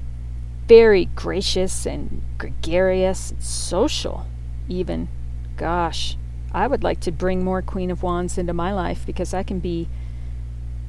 very 0.70 1.06
gracious 1.16 1.84
and 1.84 2.22
gregarious, 2.38 3.32
and 3.32 3.42
social, 3.42 4.28
even. 4.68 5.08
Gosh, 5.56 6.16
I 6.52 6.68
would 6.68 6.84
like 6.84 7.00
to 7.00 7.10
bring 7.10 7.42
more 7.42 7.60
Queen 7.60 7.90
of 7.90 8.04
Wands 8.04 8.38
into 8.38 8.52
my 8.52 8.72
life 8.72 9.04
because 9.04 9.34
I 9.34 9.42
can 9.42 9.58
be 9.58 9.88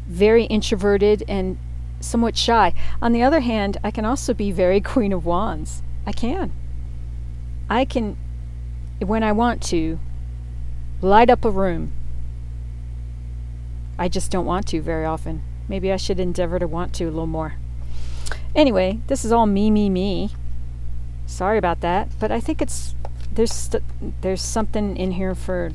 very 0.06 0.44
introverted 0.44 1.24
and 1.28 1.58
somewhat 2.00 2.38
shy. 2.38 2.76
On 3.02 3.12
the 3.12 3.24
other 3.24 3.40
hand, 3.40 3.78
I 3.84 3.90
can 3.90 4.06
also 4.06 4.36
be 4.36 4.52
very 4.52 4.82
Queen 4.94 5.12
of 5.12 5.26
Wands. 5.26 5.82
I 6.06 6.12
can. 6.12 6.52
I 7.68 7.84
can, 7.84 8.18
when 9.00 9.24
I 9.24 9.32
want 9.32 9.64
to, 9.70 9.98
light 11.02 11.32
up 11.32 11.44
a 11.44 11.50
room. 11.50 11.92
I 13.98 14.10
just 14.10 14.30
don't 14.30 14.46
want 14.46 14.68
to 14.68 14.82
very 14.84 15.06
often. 15.06 15.42
Maybe 15.68 15.92
I 15.92 15.98
should 15.98 16.20
endeavor 16.20 16.60
to 16.60 16.68
want 16.68 16.94
to 16.96 17.06
a 17.06 17.10
little 17.10 17.26
more. 17.26 17.56
Anyway, 18.56 19.00
this 19.08 19.24
is 19.24 19.32
all 19.32 19.46
me, 19.46 19.72
me, 19.72 19.90
me. 19.90 20.32
Sorry 21.26 21.58
about 21.58 21.82
that, 21.82 22.10
but 22.20 22.32
I 22.32 22.40
think 22.42 22.62
it's 22.62 22.96
there's 23.34 23.54
st- 23.54 23.84
there's 24.22 24.42
something 24.42 24.98
in 24.98 25.12
here 25.12 25.34
for 25.34 25.72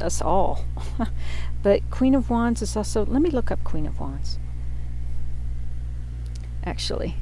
us 0.00 0.22
all. 0.22 0.64
but 1.62 1.82
Queen 1.90 2.14
of 2.14 2.30
Wands 2.30 2.62
is 2.62 2.76
also. 2.76 3.04
Let 3.04 3.20
me 3.20 3.30
look 3.30 3.50
up 3.50 3.64
Queen 3.64 3.86
of 3.86 3.98
Wands. 3.98 4.38
Actually, 6.64 7.16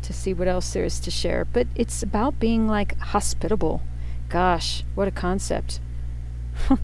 to 0.00 0.14
see 0.14 0.32
what 0.32 0.48
else 0.48 0.72
there 0.72 0.84
is 0.84 0.98
to 1.00 1.10
share. 1.10 1.44
But 1.44 1.66
it's 1.74 2.02
about 2.02 2.40
being 2.40 2.66
like 2.66 2.98
hospitable. 2.98 3.82
Gosh, 4.30 4.82
what 4.94 5.08
a 5.08 5.10
concept. 5.10 5.80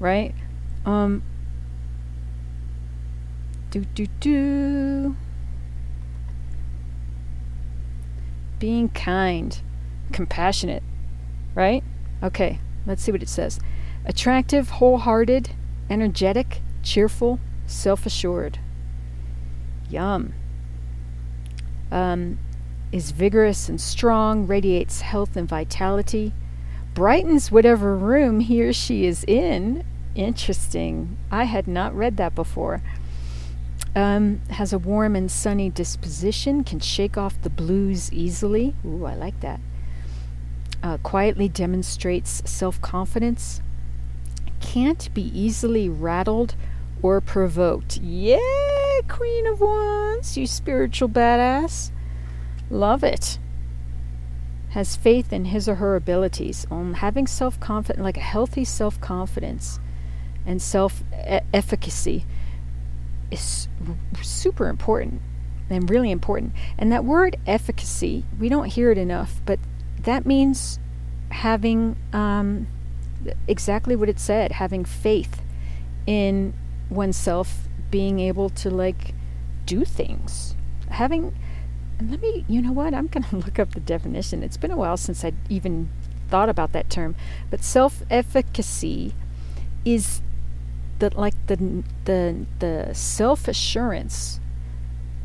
right? 0.00 0.34
Um. 0.86 1.22
Do 3.70 3.84
do 3.84 4.06
do. 4.20 5.16
Being 8.62 8.88
kind, 8.90 9.60
compassionate, 10.12 10.84
right? 11.52 11.82
Okay, 12.22 12.60
let's 12.86 13.02
see 13.02 13.10
what 13.10 13.20
it 13.20 13.28
says. 13.28 13.58
Attractive, 14.04 14.70
wholehearted, 14.70 15.50
energetic, 15.90 16.62
cheerful, 16.80 17.40
self 17.66 18.06
assured. 18.06 18.60
Yum. 19.90 20.32
Um, 21.90 22.38
is 22.92 23.10
vigorous 23.10 23.68
and 23.68 23.80
strong, 23.80 24.46
radiates 24.46 25.00
health 25.00 25.36
and 25.36 25.48
vitality, 25.48 26.32
brightens 26.94 27.50
whatever 27.50 27.96
room 27.96 28.38
he 28.38 28.62
or 28.62 28.72
she 28.72 29.06
is 29.06 29.24
in. 29.24 29.82
Interesting. 30.14 31.18
I 31.32 31.44
had 31.44 31.66
not 31.66 31.96
read 31.96 32.16
that 32.18 32.36
before. 32.36 32.80
Um, 33.94 34.40
has 34.48 34.72
a 34.72 34.78
warm 34.78 35.14
and 35.14 35.30
sunny 35.30 35.68
disposition, 35.68 36.64
can 36.64 36.80
shake 36.80 37.18
off 37.18 37.40
the 37.42 37.50
blues 37.50 38.10
easily. 38.12 38.74
Ooh, 38.86 39.04
I 39.04 39.14
like 39.14 39.38
that. 39.40 39.60
Uh, 40.82 40.96
quietly 40.98 41.48
demonstrates 41.48 42.42
self 42.50 42.80
confidence, 42.80 43.60
can't 44.60 45.12
be 45.12 45.22
easily 45.38 45.88
rattled 45.88 46.56
or 47.02 47.20
provoked. 47.20 47.98
Yeah, 47.98 48.38
Queen 49.08 49.46
of 49.46 49.60
Wands, 49.60 50.38
you 50.38 50.46
spiritual 50.46 51.08
badass. 51.08 51.90
Love 52.70 53.04
it. 53.04 53.38
Has 54.70 54.96
faith 54.96 55.34
in 55.34 55.46
his 55.46 55.68
or 55.68 55.74
her 55.74 55.96
abilities, 55.96 56.66
on 56.70 56.94
having 56.94 57.26
self 57.26 57.60
confidence, 57.60 58.02
like 58.02 58.16
a 58.16 58.20
healthy 58.20 58.64
self 58.64 58.98
confidence 59.02 59.78
and 60.46 60.62
self 60.62 61.04
efficacy 61.52 62.24
is 63.32 63.68
super 64.22 64.68
important 64.68 65.20
and 65.70 65.88
really 65.88 66.10
important. 66.10 66.52
And 66.78 66.92
that 66.92 67.04
word 67.04 67.36
efficacy, 67.46 68.24
we 68.38 68.48
don't 68.48 68.66
hear 68.66 68.90
it 68.90 68.98
enough, 68.98 69.40
but 69.46 69.58
that 70.02 70.26
means 70.26 70.78
having 71.30 71.96
um, 72.12 72.66
exactly 73.48 73.96
what 73.96 74.08
it 74.08 74.18
said 74.18 74.52
having 74.52 74.84
faith 74.84 75.42
in 76.06 76.52
oneself 76.90 77.68
being 77.90 78.20
able 78.20 78.50
to 78.50 78.70
like 78.70 79.14
do 79.66 79.84
things. 79.84 80.54
Having 80.90 81.34
let 82.02 82.20
me 82.20 82.44
you 82.48 82.60
know 82.60 82.72
what? 82.72 82.94
I'm 82.94 83.06
going 83.06 83.24
to 83.30 83.36
look 83.36 83.58
up 83.58 83.72
the 83.72 83.80
definition. 83.80 84.42
It's 84.42 84.56
been 84.56 84.70
a 84.70 84.76
while 84.76 84.96
since 84.96 85.24
i 85.24 85.32
even 85.48 85.88
thought 86.28 86.48
about 86.48 86.72
that 86.72 86.90
term. 86.90 87.14
But 87.50 87.62
self-efficacy 87.62 89.14
is 89.84 90.22
the 91.02 91.18
like 91.18 91.34
the 91.48 91.82
the 92.04 92.46
the 92.60 92.94
self-assurance 92.94 94.38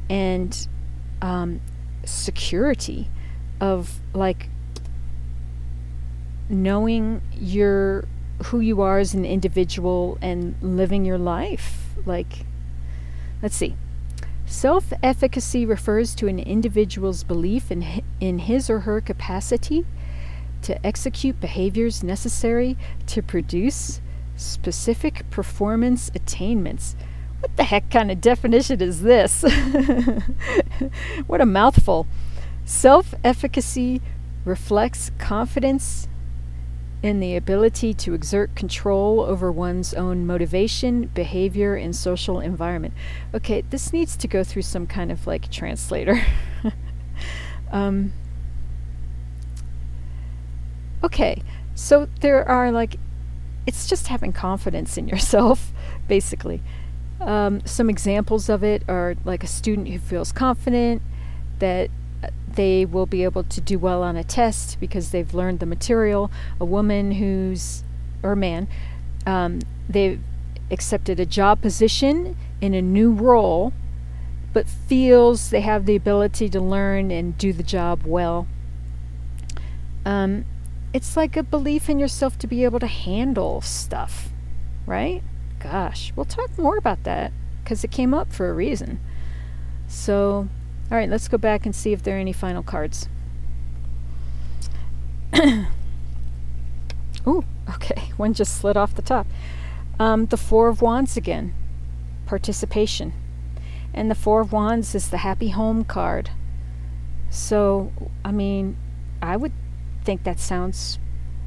and 0.09 0.67
um, 1.21 1.61
security 2.03 3.09
of 3.61 3.99
like 4.13 4.49
knowing 6.49 7.21
your 7.31 8.05
who 8.45 8.59
you 8.59 8.81
are 8.81 8.97
as 8.97 9.13
an 9.13 9.23
individual 9.23 10.17
and 10.19 10.55
living 10.61 11.05
your 11.05 11.19
life. 11.19 11.95
Like, 12.05 12.45
let's 13.43 13.55
see. 13.55 13.75
Self 14.47 14.91
efficacy 15.03 15.63
refers 15.63 16.15
to 16.15 16.27
an 16.27 16.39
individual's 16.39 17.23
belief 17.23 17.69
in, 17.71 18.01
in 18.19 18.39
his 18.39 18.67
or 18.67 18.79
her 18.81 18.99
capacity 18.99 19.85
to 20.63 20.83
execute 20.83 21.39
behaviors 21.39 22.03
necessary 22.03 22.77
to 23.05 23.21
produce 23.21 24.01
specific 24.37 25.29
performance 25.29 26.09
attainments. 26.15 26.95
What 27.39 27.55
the 27.57 27.63
heck 27.63 27.91
kind 27.91 28.09
of 28.09 28.21
definition 28.21 28.81
is 28.81 29.01
this? 29.01 29.43
what 31.27 31.41
a 31.41 31.45
mouthful. 31.45 32.07
Self 32.65 33.13
efficacy 33.23 34.01
reflects 34.45 35.11
confidence 35.17 36.07
in 37.03 37.19
the 37.19 37.35
ability 37.35 37.93
to 37.93 38.13
exert 38.13 38.55
control 38.55 39.21
over 39.21 39.51
one's 39.51 39.93
own 39.93 40.25
motivation, 40.25 41.05
behavior, 41.07 41.75
and 41.75 41.95
social 41.95 42.39
environment. 42.39 42.93
Okay, 43.33 43.61
this 43.69 43.93
needs 43.93 44.17
to 44.17 44.27
go 44.27 44.43
through 44.43 44.63
some 44.63 44.87
kind 44.87 45.11
of 45.11 45.27
like 45.27 45.51
translator. 45.51 46.25
um, 47.71 48.11
okay, 51.03 51.43
so 51.75 52.07
there 52.21 52.47
are 52.47 52.71
like, 52.71 52.97
it's 53.67 53.85
just 53.87 54.07
having 54.07 54.31
confidence 54.31 54.97
in 54.97 55.07
yourself, 55.07 55.71
basically. 56.07 56.61
Um, 57.19 57.65
some 57.65 57.89
examples 57.89 58.49
of 58.49 58.63
it 58.63 58.83
are 58.87 59.15
like 59.25 59.43
a 59.43 59.47
student 59.47 59.89
who 59.89 59.99
feels 59.99 60.31
confident 60.31 61.01
that 61.59 61.89
they 62.47 62.85
will 62.85 63.05
be 63.05 63.23
able 63.23 63.43
to 63.43 63.61
do 63.61 63.77
well 63.77 64.01
on 64.01 64.15
a 64.15 64.23
test 64.23 64.79
because 64.79 65.11
they've 65.11 65.33
learned 65.33 65.59
the 65.59 65.65
material. 65.65 66.31
A 66.59 66.65
woman 66.65 67.13
who's, 67.13 67.83
or 68.23 68.31
a 68.31 68.35
man, 68.35 68.67
um, 69.25 69.59
they've 69.89 70.21
accepted 70.71 71.19
a 71.19 71.25
job 71.25 71.61
position 71.61 72.37
in 72.61 72.73
a 72.73 72.81
new 72.81 73.11
role, 73.11 73.73
but 74.53 74.67
feels 74.67 75.49
they 75.49 75.61
have 75.61 75.85
the 75.85 75.95
ability 75.95 76.49
to 76.49 76.59
learn 76.59 77.11
and 77.11 77.37
do 77.37 77.51
the 77.51 77.63
job 77.63 78.03
well. 78.05 78.47
Um, 80.05 80.45
it's 80.97 81.15
like 81.15 81.37
a 81.37 81.43
belief 81.43 81.91
in 81.91 81.99
yourself 81.99 82.39
to 82.39 82.47
be 82.47 82.63
able 82.63 82.79
to 82.79 82.87
handle 82.87 83.61
stuff, 83.61 84.29
right? 84.87 85.21
Gosh, 85.59 86.11
we'll 86.15 86.25
talk 86.25 86.57
more 86.57 86.75
about 86.75 87.03
that 87.03 87.31
because 87.63 87.83
it 87.83 87.91
came 87.91 88.15
up 88.15 88.33
for 88.33 88.49
a 88.49 88.53
reason. 88.53 88.99
So, 89.87 90.47
all 90.89 90.97
right, 90.97 91.07
let's 91.07 91.27
go 91.27 91.37
back 91.37 91.67
and 91.67 91.75
see 91.75 91.93
if 91.93 92.01
there 92.01 92.17
are 92.17 92.19
any 92.19 92.33
final 92.33 92.63
cards. 92.63 93.07
Ooh, 97.27 97.45
okay, 97.75 98.09
one 98.17 98.33
just 98.33 98.57
slid 98.57 98.75
off 98.75 98.95
the 98.95 99.03
top. 99.03 99.27
Um, 99.99 100.25
the 100.25 100.35
Four 100.35 100.67
of 100.67 100.81
Wands 100.81 101.15
again, 101.15 101.53
participation. 102.25 103.13
And 103.93 104.09
the 104.09 104.15
Four 104.15 104.41
of 104.41 104.51
Wands 104.51 104.95
is 104.95 105.11
the 105.11 105.17
Happy 105.17 105.49
Home 105.49 105.83
card. 105.83 106.31
So, 107.29 107.91
I 108.25 108.31
mean, 108.31 108.77
I 109.21 109.37
would 109.37 109.53
think 110.07 110.23
that 110.23 110.39
sounds 110.39 110.99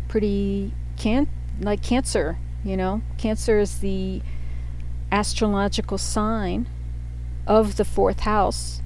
pretty 0.07 0.75
can 0.99 1.27
like 1.61 1.83
Cancer, 1.83 2.37
you 2.62 2.77
know? 2.77 3.01
Cancer 3.16 3.59
is 3.59 3.79
the 3.79 4.20
astrological 5.11 5.96
sign 5.96 6.68
of 7.46 7.77
the 7.77 7.87
fourth 7.87 8.20
house 8.20 8.83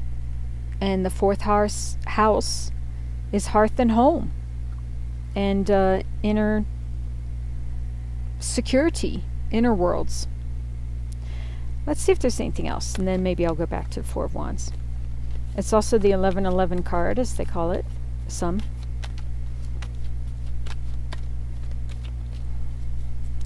and 0.81 1.05
the 1.05 1.11
fourth 1.11 1.41
house 1.41 1.99
house 2.07 2.71
is 3.33 3.49
hearth 3.49 3.81
and 3.81 3.91
home 3.91 4.31
and 5.35 5.69
uh, 5.69 6.05
inner 6.23 6.65
security, 8.39 9.25
inner 9.51 9.75
worlds. 9.75 10.29
Let's 11.85 12.01
see 12.01 12.13
if 12.13 12.21
there's 12.21 12.39
anything 12.39 12.69
else, 12.69 12.95
and 12.95 13.09
then 13.09 13.25
maybe 13.25 13.45
I'll 13.45 13.57
go 13.57 13.67
back 13.67 13.91
to 13.91 14.03
the 14.03 14.07
Four 14.07 14.25
of 14.25 14.37
Wands. 14.37 14.71
It's 15.57 15.73
also 15.73 15.99
the 15.99 16.11
1111 16.11 16.85
card, 16.85 17.19
as 17.19 17.35
they 17.35 17.45
call 17.45 17.73
it, 17.73 17.85
some. 18.29 18.61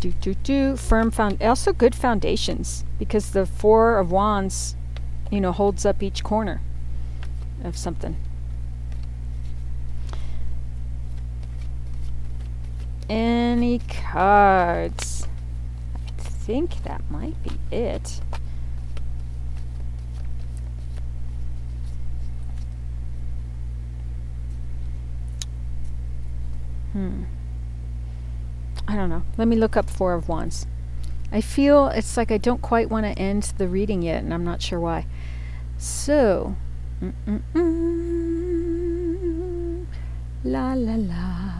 Do, 0.01 0.13
do, 0.13 0.35
do. 0.35 0.77
Firm 0.77 1.11
found, 1.11 1.43
also 1.43 1.73
good 1.73 1.95
foundations, 1.95 2.85
because 3.01 3.33
the 3.33 3.45
Four 3.45 3.99
of 3.99 4.13
Wands, 4.13 4.77
you 5.31 5.41
know, 5.41 5.51
holds 5.51 5.85
up 5.85 6.03
each 6.03 6.23
corner 6.23 6.61
of 7.65 7.77
something. 7.77 8.17
Any 13.09 13.81
cards? 13.81 15.27
I 15.97 16.23
think 16.23 16.85
that 16.85 17.03
might 17.11 17.43
be 17.43 17.59
it. 17.75 18.21
Hmm. 26.93 27.25
I 28.89 28.97
don't 28.97 29.11
know. 29.11 29.23
Let 29.37 29.47
me 29.49 29.57
look 29.57 29.77
up 29.77 29.91
Four 29.91 30.15
of 30.15 30.29
Wands. 30.29 30.67
I 31.31 31.43
feel 31.43 31.89
it's 31.89 32.17
like 32.17 32.33
I 32.33 32.39
don't 32.39 32.63
quite 32.63 32.89
want 32.89 33.05
to 33.05 33.13
end 33.21 33.53
the 33.59 33.69
reading 33.69 34.01
yet, 34.01 34.23
and 34.23 34.33
I'm 34.33 34.45
not 34.45 34.63
sure 34.63 34.81
why. 34.81 35.05
So. 35.77 36.57
La 40.45 40.73
la 40.73 40.95
la. 40.95 41.53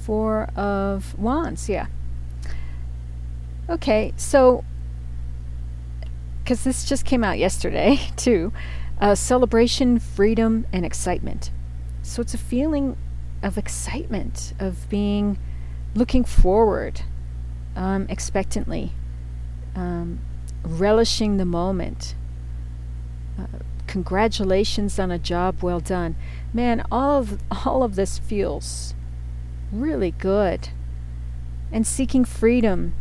Four 0.00 0.50
of 0.56 1.16
Wands, 1.16 1.68
yeah. 1.68 1.86
Okay, 3.68 4.12
so, 4.16 4.64
because 6.42 6.64
this 6.64 6.84
just 6.84 7.04
came 7.04 7.22
out 7.22 7.38
yesterday, 7.38 8.00
too. 8.16 8.52
Uh, 9.00 9.14
celebration, 9.14 10.00
freedom, 10.00 10.66
and 10.72 10.84
excitement. 10.84 11.52
So 12.02 12.20
it's 12.22 12.34
a 12.34 12.38
feeling 12.38 12.96
of 13.44 13.56
excitement, 13.56 14.54
of 14.58 14.88
being, 14.88 15.38
looking 15.94 16.24
forward 16.24 17.02
um, 17.76 18.06
expectantly, 18.08 18.92
um, 19.74 20.20
relishing 20.62 21.36
the 21.36 21.44
moment. 21.44 22.14
Uh, 23.38 23.46
congratulations 23.86 24.98
on 24.98 25.10
a 25.10 25.18
job 25.18 25.62
well 25.62 25.80
done. 25.80 26.16
Man, 26.52 26.84
all 26.90 27.18
of 27.18 27.40
all 27.50 27.82
of 27.82 27.94
this 27.94 28.18
feels 28.18 28.94
really 29.72 30.10
good. 30.12 30.70
And 31.70 31.86
seeking 31.86 32.24
freedom, 32.24 32.94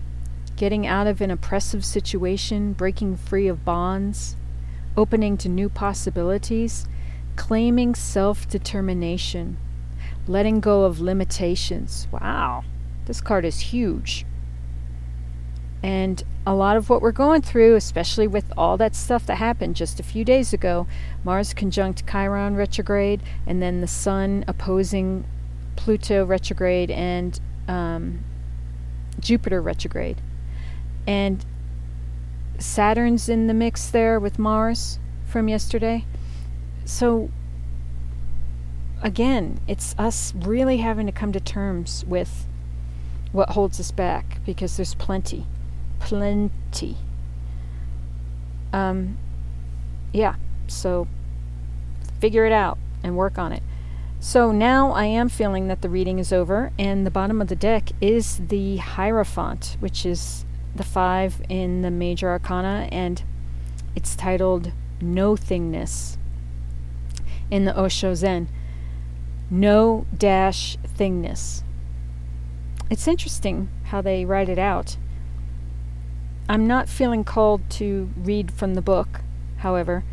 getting 0.58 0.86
out 0.86 1.08
of 1.08 1.22
an 1.22 1.32
oppressive 1.32 1.86
situation, 1.86 2.74
breaking 2.74 3.16
free 3.16 3.48
of 3.48 3.64
bonds, 3.64 4.36
opening 4.98 5.38
to 5.38 5.50
new 5.50 5.70
possibilities, 5.70 6.88
claiming 7.36 7.96
self-determination, 7.96 9.58
letting 10.28 10.60
go 10.60 10.84
of 10.84 11.00
limitations. 11.00 12.08
Wow. 12.12 12.64
This 13.08 13.22
card 13.22 13.46
is 13.46 13.60
huge. 13.60 14.26
And 15.82 16.22
a 16.46 16.54
lot 16.54 16.76
of 16.76 16.90
what 16.90 17.02
we're 17.02 17.14
going 17.14 17.42
through, 17.42 17.76
especially 17.76 18.28
with 18.28 18.52
all 18.58 18.76
that 18.78 18.96
stuff 18.96 19.26
that 19.28 19.36
happened 19.36 19.78
just 19.78 20.00
a 20.00 20.04
few 20.04 20.26
days 20.26 20.52
ago 20.52 20.88
Mars 21.24 21.54
conjunct 21.54 22.06
Chiron 22.06 22.56
retrograde, 22.56 23.24
and 23.46 23.62
then 23.62 23.80
the 23.80 23.88
Sun 23.88 24.44
opposing 24.48 25.26
Pluto 25.78 26.26
retrograde 26.26 26.92
and 26.92 27.40
um, 27.70 28.24
Jupiter 29.22 29.62
retrograde. 29.62 30.22
And 31.06 31.46
Saturn's 32.60 33.30
in 33.30 33.48
the 33.48 33.54
mix 33.54 33.88
there 33.88 34.20
with 34.20 34.38
Mars 34.38 35.00
from 35.26 35.48
yesterday. 35.48 36.04
So, 36.84 37.30
again, 39.02 39.60
it's 39.66 39.96
us 39.98 40.34
really 40.36 40.78
having 40.78 41.06
to 41.06 41.14
come 41.14 41.32
to 41.32 41.40
terms 41.40 42.04
with 42.06 42.48
what 43.38 43.52
holds 43.52 43.80
us 43.80 43.92
back 43.92 44.44
because 44.46 44.76
there's 44.76 44.96
plenty. 44.96 45.46
Plenty. 46.00 46.98
Um, 48.74 49.18
yeah, 50.12 50.36
so 50.66 51.08
figure 52.20 52.46
it 52.46 52.52
out 52.52 52.80
and 53.04 53.16
work 53.16 53.38
on 53.38 53.54
it. 53.54 53.62
So 54.20 54.52
now 54.52 54.92
I 54.92 55.06
am 55.06 55.30
feeling 55.30 55.68
that 55.68 55.84
the 55.84 55.90
reading 55.90 56.18
is 56.18 56.34
over, 56.34 56.72
and 56.80 57.06
the 57.06 57.12
bottom 57.12 57.40
of 57.40 57.48
the 57.48 57.56
deck 57.56 57.92
is 58.02 58.42
the 58.48 58.78
Hierophant, 58.78 59.78
which 59.80 60.04
is 60.04 60.44
the 60.76 60.84
five 60.84 61.40
in 61.48 61.84
the 61.84 61.92
major 61.92 62.30
arcana, 62.30 62.90
and 62.92 63.22
it's 63.96 64.16
titled 64.16 64.72
No 65.00 65.36
Thingness 65.36 66.18
in 67.52 67.66
the 67.66 67.80
Osho 67.80 68.16
Zen. 68.16 68.50
No 69.52 70.08
dash 70.18 70.78
thingness. 70.98 71.62
It's 72.90 73.08
interesting 73.08 73.70
how 73.86 74.02
they 74.02 74.24
write 74.24 74.50
it 74.50 74.60
out. 74.60 74.98
I'm 76.50 76.66
not 76.66 76.88
feeling 76.88 77.24
called 77.24 77.70
to 77.72 78.10
read 78.16 78.52
from 78.52 78.76
the 78.76 78.82
book, 78.82 79.22
however. 79.58 80.04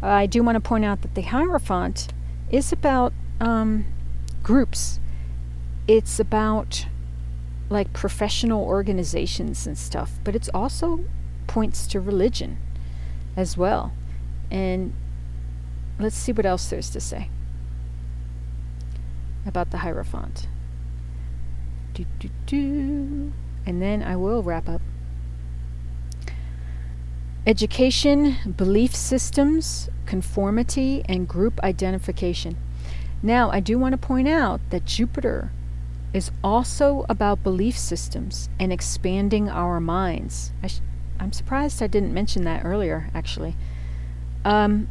I 0.00 0.26
do 0.26 0.42
want 0.42 0.54
to 0.54 0.60
point 0.60 0.84
out 0.84 1.02
that 1.02 1.14
the 1.14 1.22
Hierophant 1.22 2.08
is 2.50 2.72
about 2.72 3.12
um, 3.40 3.84
groups. 4.42 5.00
It's 5.88 6.20
about 6.20 6.86
like 7.68 7.92
professional 7.92 8.64
organizations 8.64 9.66
and 9.66 9.76
stuff, 9.76 10.12
but 10.22 10.36
it's 10.36 10.48
also 10.54 11.04
points 11.48 11.88
to 11.88 12.00
religion 12.00 12.58
as 13.36 13.56
well. 13.56 13.92
And 14.50 14.92
let's 15.98 16.16
see 16.16 16.30
what 16.30 16.46
else 16.46 16.68
there's 16.68 16.90
to 16.90 17.00
say 17.00 17.30
about 19.44 19.70
the 19.70 19.78
Hierophant. 19.78 20.46
Do, 21.96 22.04
do, 22.18 22.28
do. 22.44 23.32
And 23.64 23.80
then 23.80 24.02
I 24.02 24.16
will 24.16 24.42
wrap 24.42 24.68
up. 24.68 24.82
Education, 27.46 28.36
belief 28.54 28.94
systems, 28.94 29.88
conformity, 30.04 31.02
and 31.08 31.26
group 31.26 31.58
identification. 31.62 32.58
Now, 33.22 33.50
I 33.50 33.60
do 33.60 33.78
want 33.78 33.92
to 33.92 33.96
point 33.98 34.28
out 34.28 34.60
that 34.68 34.84
Jupiter 34.84 35.52
is 36.12 36.30
also 36.44 37.06
about 37.08 37.42
belief 37.42 37.78
systems 37.78 38.50
and 38.60 38.74
expanding 38.74 39.48
our 39.48 39.80
minds. 39.80 40.52
I 40.62 40.68
am 41.18 41.32
surprised 41.32 41.82
I 41.82 41.86
didn't 41.86 42.12
mention 42.12 42.44
that 42.44 42.62
earlier, 42.62 43.08
actually. 43.14 43.56
Um, 44.44 44.88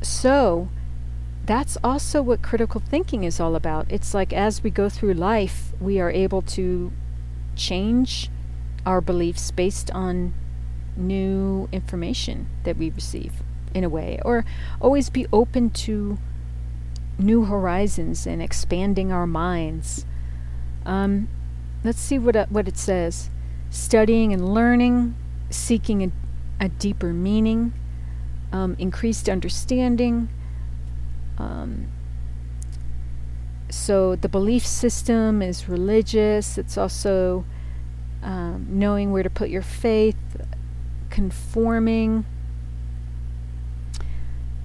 so, 0.00 0.68
that's 1.52 1.76
also 1.84 2.22
what 2.22 2.40
critical 2.40 2.80
thinking 2.80 3.24
is 3.24 3.38
all 3.38 3.54
about. 3.54 3.84
It's 3.90 4.14
like 4.14 4.32
as 4.32 4.62
we 4.62 4.70
go 4.70 4.88
through 4.88 5.12
life, 5.12 5.74
we 5.78 6.00
are 6.00 6.10
able 6.10 6.40
to 6.56 6.90
change 7.54 8.30
our 8.86 9.02
beliefs 9.02 9.50
based 9.50 9.90
on 9.90 10.32
new 10.96 11.68
information 11.70 12.46
that 12.64 12.78
we 12.78 12.88
receive 12.88 13.34
in 13.74 13.84
a 13.84 13.90
way, 13.90 14.18
or 14.24 14.46
always 14.80 15.10
be 15.10 15.26
open 15.30 15.68
to 15.68 16.16
new 17.18 17.44
horizons 17.44 18.26
and 18.26 18.40
expanding 18.40 19.12
our 19.12 19.26
minds. 19.26 20.06
Um, 20.86 21.28
let's 21.84 22.00
see 22.00 22.18
what, 22.18 22.34
uh, 22.34 22.46
what 22.48 22.66
it 22.66 22.78
says 22.78 23.28
studying 23.68 24.32
and 24.32 24.54
learning, 24.54 25.14
seeking 25.50 26.02
a, 26.02 26.64
a 26.64 26.70
deeper 26.70 27.12
meaning, 27.12 27.74
um, 28.52 28.74
increased 28.78 29.28
understanding. 29.28 30.30
Um, 31.38 31.88
so 33.70 34.16
the 34.16 34.28
belief 34.28 34.66
system 34.66 35.42
is 35.42 35.68
religious, 35.68 36.58
it's 36.58 36.76
also 36.76 37.44
um, 38.22 38.66
knowing 38.68 39.12
where 39.12 39.22
to 39.22 39.30
put 39.30 39.48
your 39.48 39.62
faith, 39.62 40.16
conforming. 41.10 42.24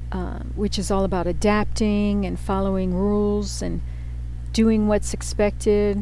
Uh, 0.09 0.39
which 0.55 0.79
is 0.79 0.89
all 0.89 1.03
about 1.03 1.27
adapting 1.27 2.25
and 2.25 2.39
following 2.39 2.93
rules 2.93 3.61
and 3.61 3.81
doing 4.53 4.87
what's 4.87 5.13
expected, 5.13 6.01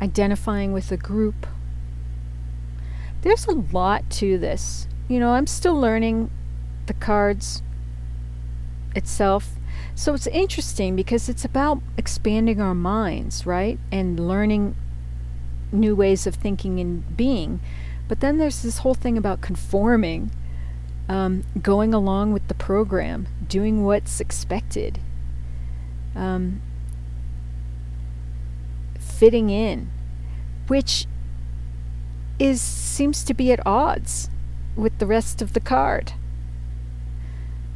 identifying 0.00 0.72
with 0.72 0.90
a 0.90 0.96
group. 0.96 1.46
There's 3.22 3.46
a 3.46 3.52
lot 3.52 4.10
to 4.10 4.38
this. 4.38 4.88
You 5.08 5.20
know, 5.20 5.30
I'm 5.30 5.46
still 5.46 5.78
learning 5.78 6.32
the 6.86 6.94
cards 6.94 7.62
itself. 8.96 9.50
So 9.94 10.14
it's 10.14 10.26
interesting 10.28 10.96
because 10.96 11.28
it's 11.28 11.44
about 11.44 11.82
expanding 11.96 12.60
our 12.60 12.74
minds, 12.74 13.46
right? 13.46 13.78
And 13.90 14.18
learning 14.18 14.74
new 15.70 15.94
ways 15.94 16.26
of 16.26 16.34
thinking 16.34 16.80
and 16.80 17.16
being. 17.16 17.60
But 18.08 18.20
then 18.20 18.38
there's 18.38 18.62
this 18.62 18.78
whole 18.78 18.94
thing 18.94 19.16
about 19.16 19.40
conforming, 19.40 20.30
um, 21.08 21.44
going 21.60 21.94
along 21.94 22.32
with 22.32 22.46
the 22.48 22.54
program, 22.54 23.28
doing 23.48 23.84
what's 23.84 24.20
expected. 24.20 24.98
Um, 26.14 26.60
fitting 28.98 29.50
in, 29.50 29.90
which 30.68 31.06
is 32.38 32.60
seems 32.60 33.24
to 33.24 33.34
be 33.34 33.52
at 33.52 33.64
odds 33.66 34.28
with 34.74 34.98
the 34.98 35.06
rest 35.06 35.40
of 35.40 35.52
the 35.52 35.60
card. 35.60 36.14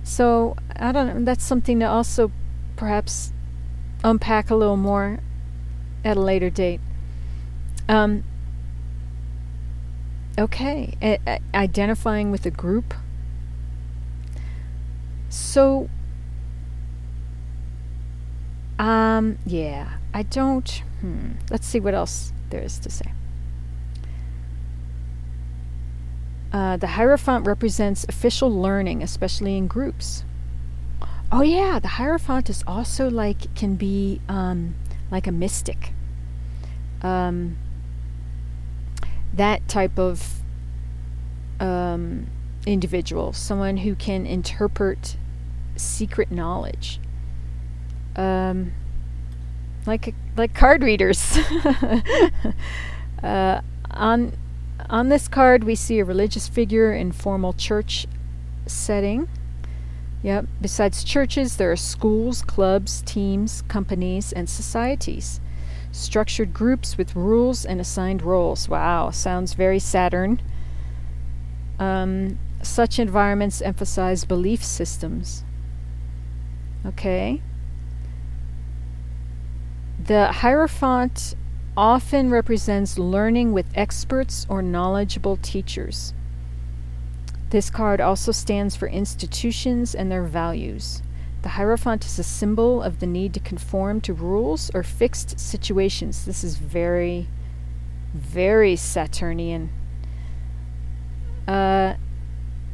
So 0.06 0.54
I 0.76 0.92
don't 0.92 1.08
know. 1.08 1.24
That's 1.24 1.44
something 1.44 1.80
to 1.80 1.84
also 1.84 2.30
perhaps 2.76 3.32
unpack 4.04 4.50
a 4.50 4.54
little 4.54 4.76
more 4.76 5.18
at 6.04 6.16
a 6.16 6.20
later 6.20 6.48
date. 6.48 6.80
Um, 7.88 8.22
okay, 10.38 10.96
a- 11.02 11.40
identifying 11.52 12.30
with 12.30 12.46
a 12.46 12.52
group. 12.52 12.94
So, 15.28 15.90
um, 18.78 19.38
yeah, 19.44 19.94
I 20.14 20.22
don't. 20.22 20.70
Hmm. 21.00 21.32
Let's 21.50 21.66
see 21.66 21.80
what 21.80 21.94
else 21.94 22.32
there 22.50 22.62
is 22.62 22.78
to 22.78 22.90
say. 22.90 23.12
Uh, 26.56 26.74
the 26.78 26.86
Hierophant 26.86 27.46
represents 27.46 28.06
official 28.08 28.50
learning, 28.50 29.02
especially 29.02 29.58
in 29.58 29.66
groups. 29.66 30.24
Oh 31.30 31.42
yeah, 31.42 31.78
the 31.78 31.88
Hierophant 31.88 32.48
is 32.48 32.64
also 32.66 33.10
like 33.10 33.54
can 33.54 33.74
be 33.74 34.22
um, 34.26 34.74
like 35.10 35.26
a 35.26 35.32
mystic. 35.32 35.92
Um, 37.02 37.58
that 39.34 39.68
type 39.68 39.98
of 39.98 40.40
um, 41.60 42.28
individual, 42.64 43.34
someone 43.34 43.76
who 43.76 43.94
can 43.94 44.24
interpret 44.24 45.18
secret 45.76 46.32
knowledge. 46.32 47.00
Um, 48.16 48.72
like 49.84 50.14
like 50.38 50.54
card 50.54 50.82
readers. 50.82 51.36
uh, 53.22 53.60
on 53.90 54.32
on 54.88 55.08
this 55.08 55.28
card, 55.28 55.64
we 55.64 55.74
see 55.74 55.98
a 55.98 56.04
religious 56.04 56.48
figure 56.48 56.92
in 56.92 57.12
formal 57.12 57.52
church 57.52 58.06
setting. 58.66 59.28
Yep. 60.22 60.46
Besides 60.60 61.04
churches, 61.04 61.56
there 61.56 61.70
are 61.70 61.76
schools, 61.76 62.42
clubs, 62.42 63.02
teams, 63.02 63.62
companies, 63.62 64.32
and 64.32 64.48
societies. 64.48 65.40
Structured 65.92 66.52
groups 66.52 66.98
with 66.98 67.14
rules 67.14 67.64
and 67.64 67.80
assigned 67.80 68.22
roles. 68.22 68.68
Wow, 68.68 69.10
sounds 69.10 69.54
very 69.54 69.78
Saturn. 69.78 70.40
Um, 71.78 72.38
such 72.62 72.98
environments 72.98 73.62
emphasize 73.62 74.24
belief 74.24 74.64
systems. 74.64 75.44
Okay. 76.84 77.40
The 79.98 80.32
Hierophant 80.32 81.34
often 81.76 82.30
represents 82.30 82.98
learning 82.98 83.52
with 83.52 83.66
experts 83.74 84.46
or 84.48 84.62
knowledgeable 84.62 85.36
teachers. 85.36 86.14
This 87.50 87.70
card 87.70 88.00
also 88.00 88.32
stands 88.32 88.74
for 88.76 88.88
institutions 88.88 89.94
and 89.94 90.10
their 90.10 90.24
values. 90.24 91.02
The 91.42 91.50
Hierophant 91.50 92.04
is 92.04 92.18
a 92.18 92.24
symbol 92.24 92.82
of 92.82 93.00
the 93.00 93.06
need 93.06 93.34
to 93.34 93.40
conform 93.40 94.00
to 94.02 94.12
rules 94.12 94.70
or 94.74 94.82
fixed 94.82 95.38
situations. 95.38 96.24
This 96.24 96.42
is 96.42 96.56
very, 96.56 97.28
very 98.14 98.74
Saturnian. 98.74 99.70
Uh, 101.46 101.94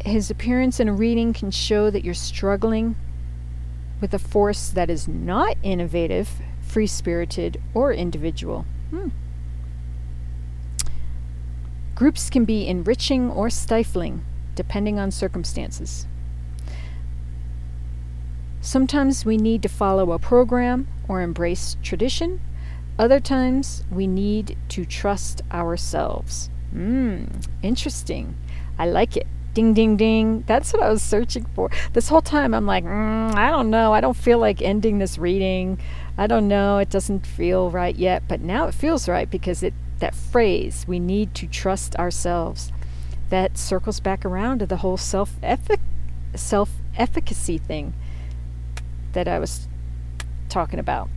his 0.04 0.30
appearance 0.30 0.80
in 0.80 0.88
a 0.88 0.92
reading 0.92 1.32
can 1.32 1.50
show 1.50 1.90
that 1.90 2.04
you're 2.04 2.14
struggling 2.14 2.96
with 4.00 4.14
a 4.14 4.18
force 4.18 4.70
that 4.70 4.88
is 4.88 5.06
not 5.06 5.56
innovative 5.62 6.40
free 6.72 6.86
spirited, 6.86 7.60
or 7.74 7.92
individual. 7.92 8.64
Hmm. 8.92 9.08
Groups 11.94 12.28
can 12.28 12.44
be 12.44 12.66
enriching 12.66 13.30
or 13.30 13.48
stifling, 13.48 14.22
depending 14.54 14.98
on 14.98 15.10
circumstances. 15.10 16.06
Sometimes 18.60 19.24
we 19.24 19.38
need 19.38 19.62
to 19.62 19.68
follow 19.68 20.12
a 20.12 20.18
program 20.18 20.88
or 21.08 21.22
embrace 21.22 21.76
tradition. 21.82 22.40
Other 22.98 23.18
times 23.18 23.82
we 23.90 24.06
need 24.06 24.58
to 24.68 24.84
trust 24.84 25.40
ourselves. 25.50 26.50
Mmm, 26.74 27.46
interesting. 27.62 28.36
I 28.78 28.86
like 28.86 29.16
it. 29.16 29.26
Ding, 29.54 29.74
ding, 29.74 29.96
ding. 29.96 30.44
That's 30.46 30.72
what 30.72 30.82
I 30.82 30.90
was 30.90 31.02
searching 31.02 31.46
for. 31.54 31.70
This 31.92 32.08
whole 32.08 32.22
time 32.22 32.54
I'm 32.54 32.66
like, 32.66 32.84
mm, 32.84 33.34
I 33.34 33.50
don't 33.50 33.70
know. 33.70 33.92
I 33.92 34.00
don't 34.00 34.16
feel 34.16 34.38
like 34.38 34.62
ending 34.62 34.98
this 34.98 35.18
reading. 35.18 35.78
I 36.16 36.26
don't 36.26 36.48
know. 36.48 36.78
It 36.78 36.90
doesn't 36.90 37.26
feel 37.26 37.70
right 37.70 37.96
yet. 37.96 38.24
But 38.28 38.40
now 38.40 38.66
it 38.66 38.74
feels 38.74 39.08
right 39.08 39.30
because 39.30 39.62
it 39.62 39.74
that 40.02 40.14
phrase, 40.16 40.84
we 40.88 40.98
need 40.98 41.32
to 41.32 41.46
trust 41.46 41.94
ourselves, 41.94 42.72
that 43.28 43.56
circles 43.56 44.00
back 44.00 44.24
around 44.24 44.58
to 44.58 44.66
the 44.66 44.78
whole 44.78 44.96
self 44.96 45.36
self 46.34 46.70
efficacy 46.96 47.56
thing 47.56 47.94
that 49.12 49.28
I 49.28 49.38
was 49.38 49.68
talking 50.48 50.80
about. 50.80 51.08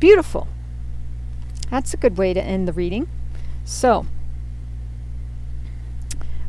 Beautiful. 0.00 0.48
That's 1.70 1.94
a 1.94 1.96
good 1.96 2.18
way 2.18 2.34
to 2.34 2.42
end 2.42 2.66
the 2.66 2.72
reading. 2.72 3.08
So, 3.64 4.06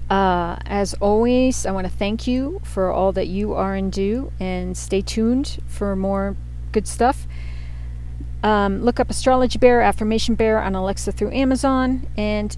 uh, 0.09 0.57
as 0.65 0.95
always, 0.95 1.65
I 1.67 1.71
want 1.71 1.85
to 1.85 1.93
thank 1.93 2.25
you 2.25 2.61
for 2.63 2.91
all 2.91 3.11
that 3.11 3.27
you 3.27 3.53
are 3.53 3.75
and 3.75 3.91
do, 3.91 4.31
and 4.39 4.75
stay 4.75 5.01
tuned 5.01 5.61
for 5.67 5.95
more 5.95 6.35
good 6.71 6.87
stuff. 6.87 7.27
Um, 8.41 8.81
look 8.81 8.99
up 8.99 9.09
Astrology 9.09 9.59
Bear, 9.59 9.81
Affirmation 9.81 10.35
Bear 10.35 10.61
on 10.61 10.75
Alexa 10.75 11.11
through 11.11 11.31
Amazon, 11.31 12.07
and 12.15 12.55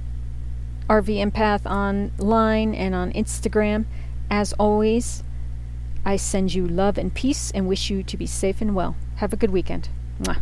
RV 0.90 1.32
Empath 1.32 1.66
online 1.66 2.76
and 2.76 2.94
on 2.94 3.12
Instagram. 3.14 3.86
As 4.30 4.54
always, 4.54 5.24
I 6.06 6.18
send 6.18 6.54
you 6.54 6.68
love 6.68 6.98
and 6.98 7.14
peace 7.14 7.52
and 7.52 7.68
wish 7.68 7.90
you 7.90 8.04
to 8.04 8.18
be 8.18 8.26
safe 8.26 8.62
and 8.62 8.76
well. 8.76 8.96
Have 9.16 9.34
a 9.34 9.38
good 9.38 9.52
weekend. 9.52 9.90
Mwah. 10.22 10.42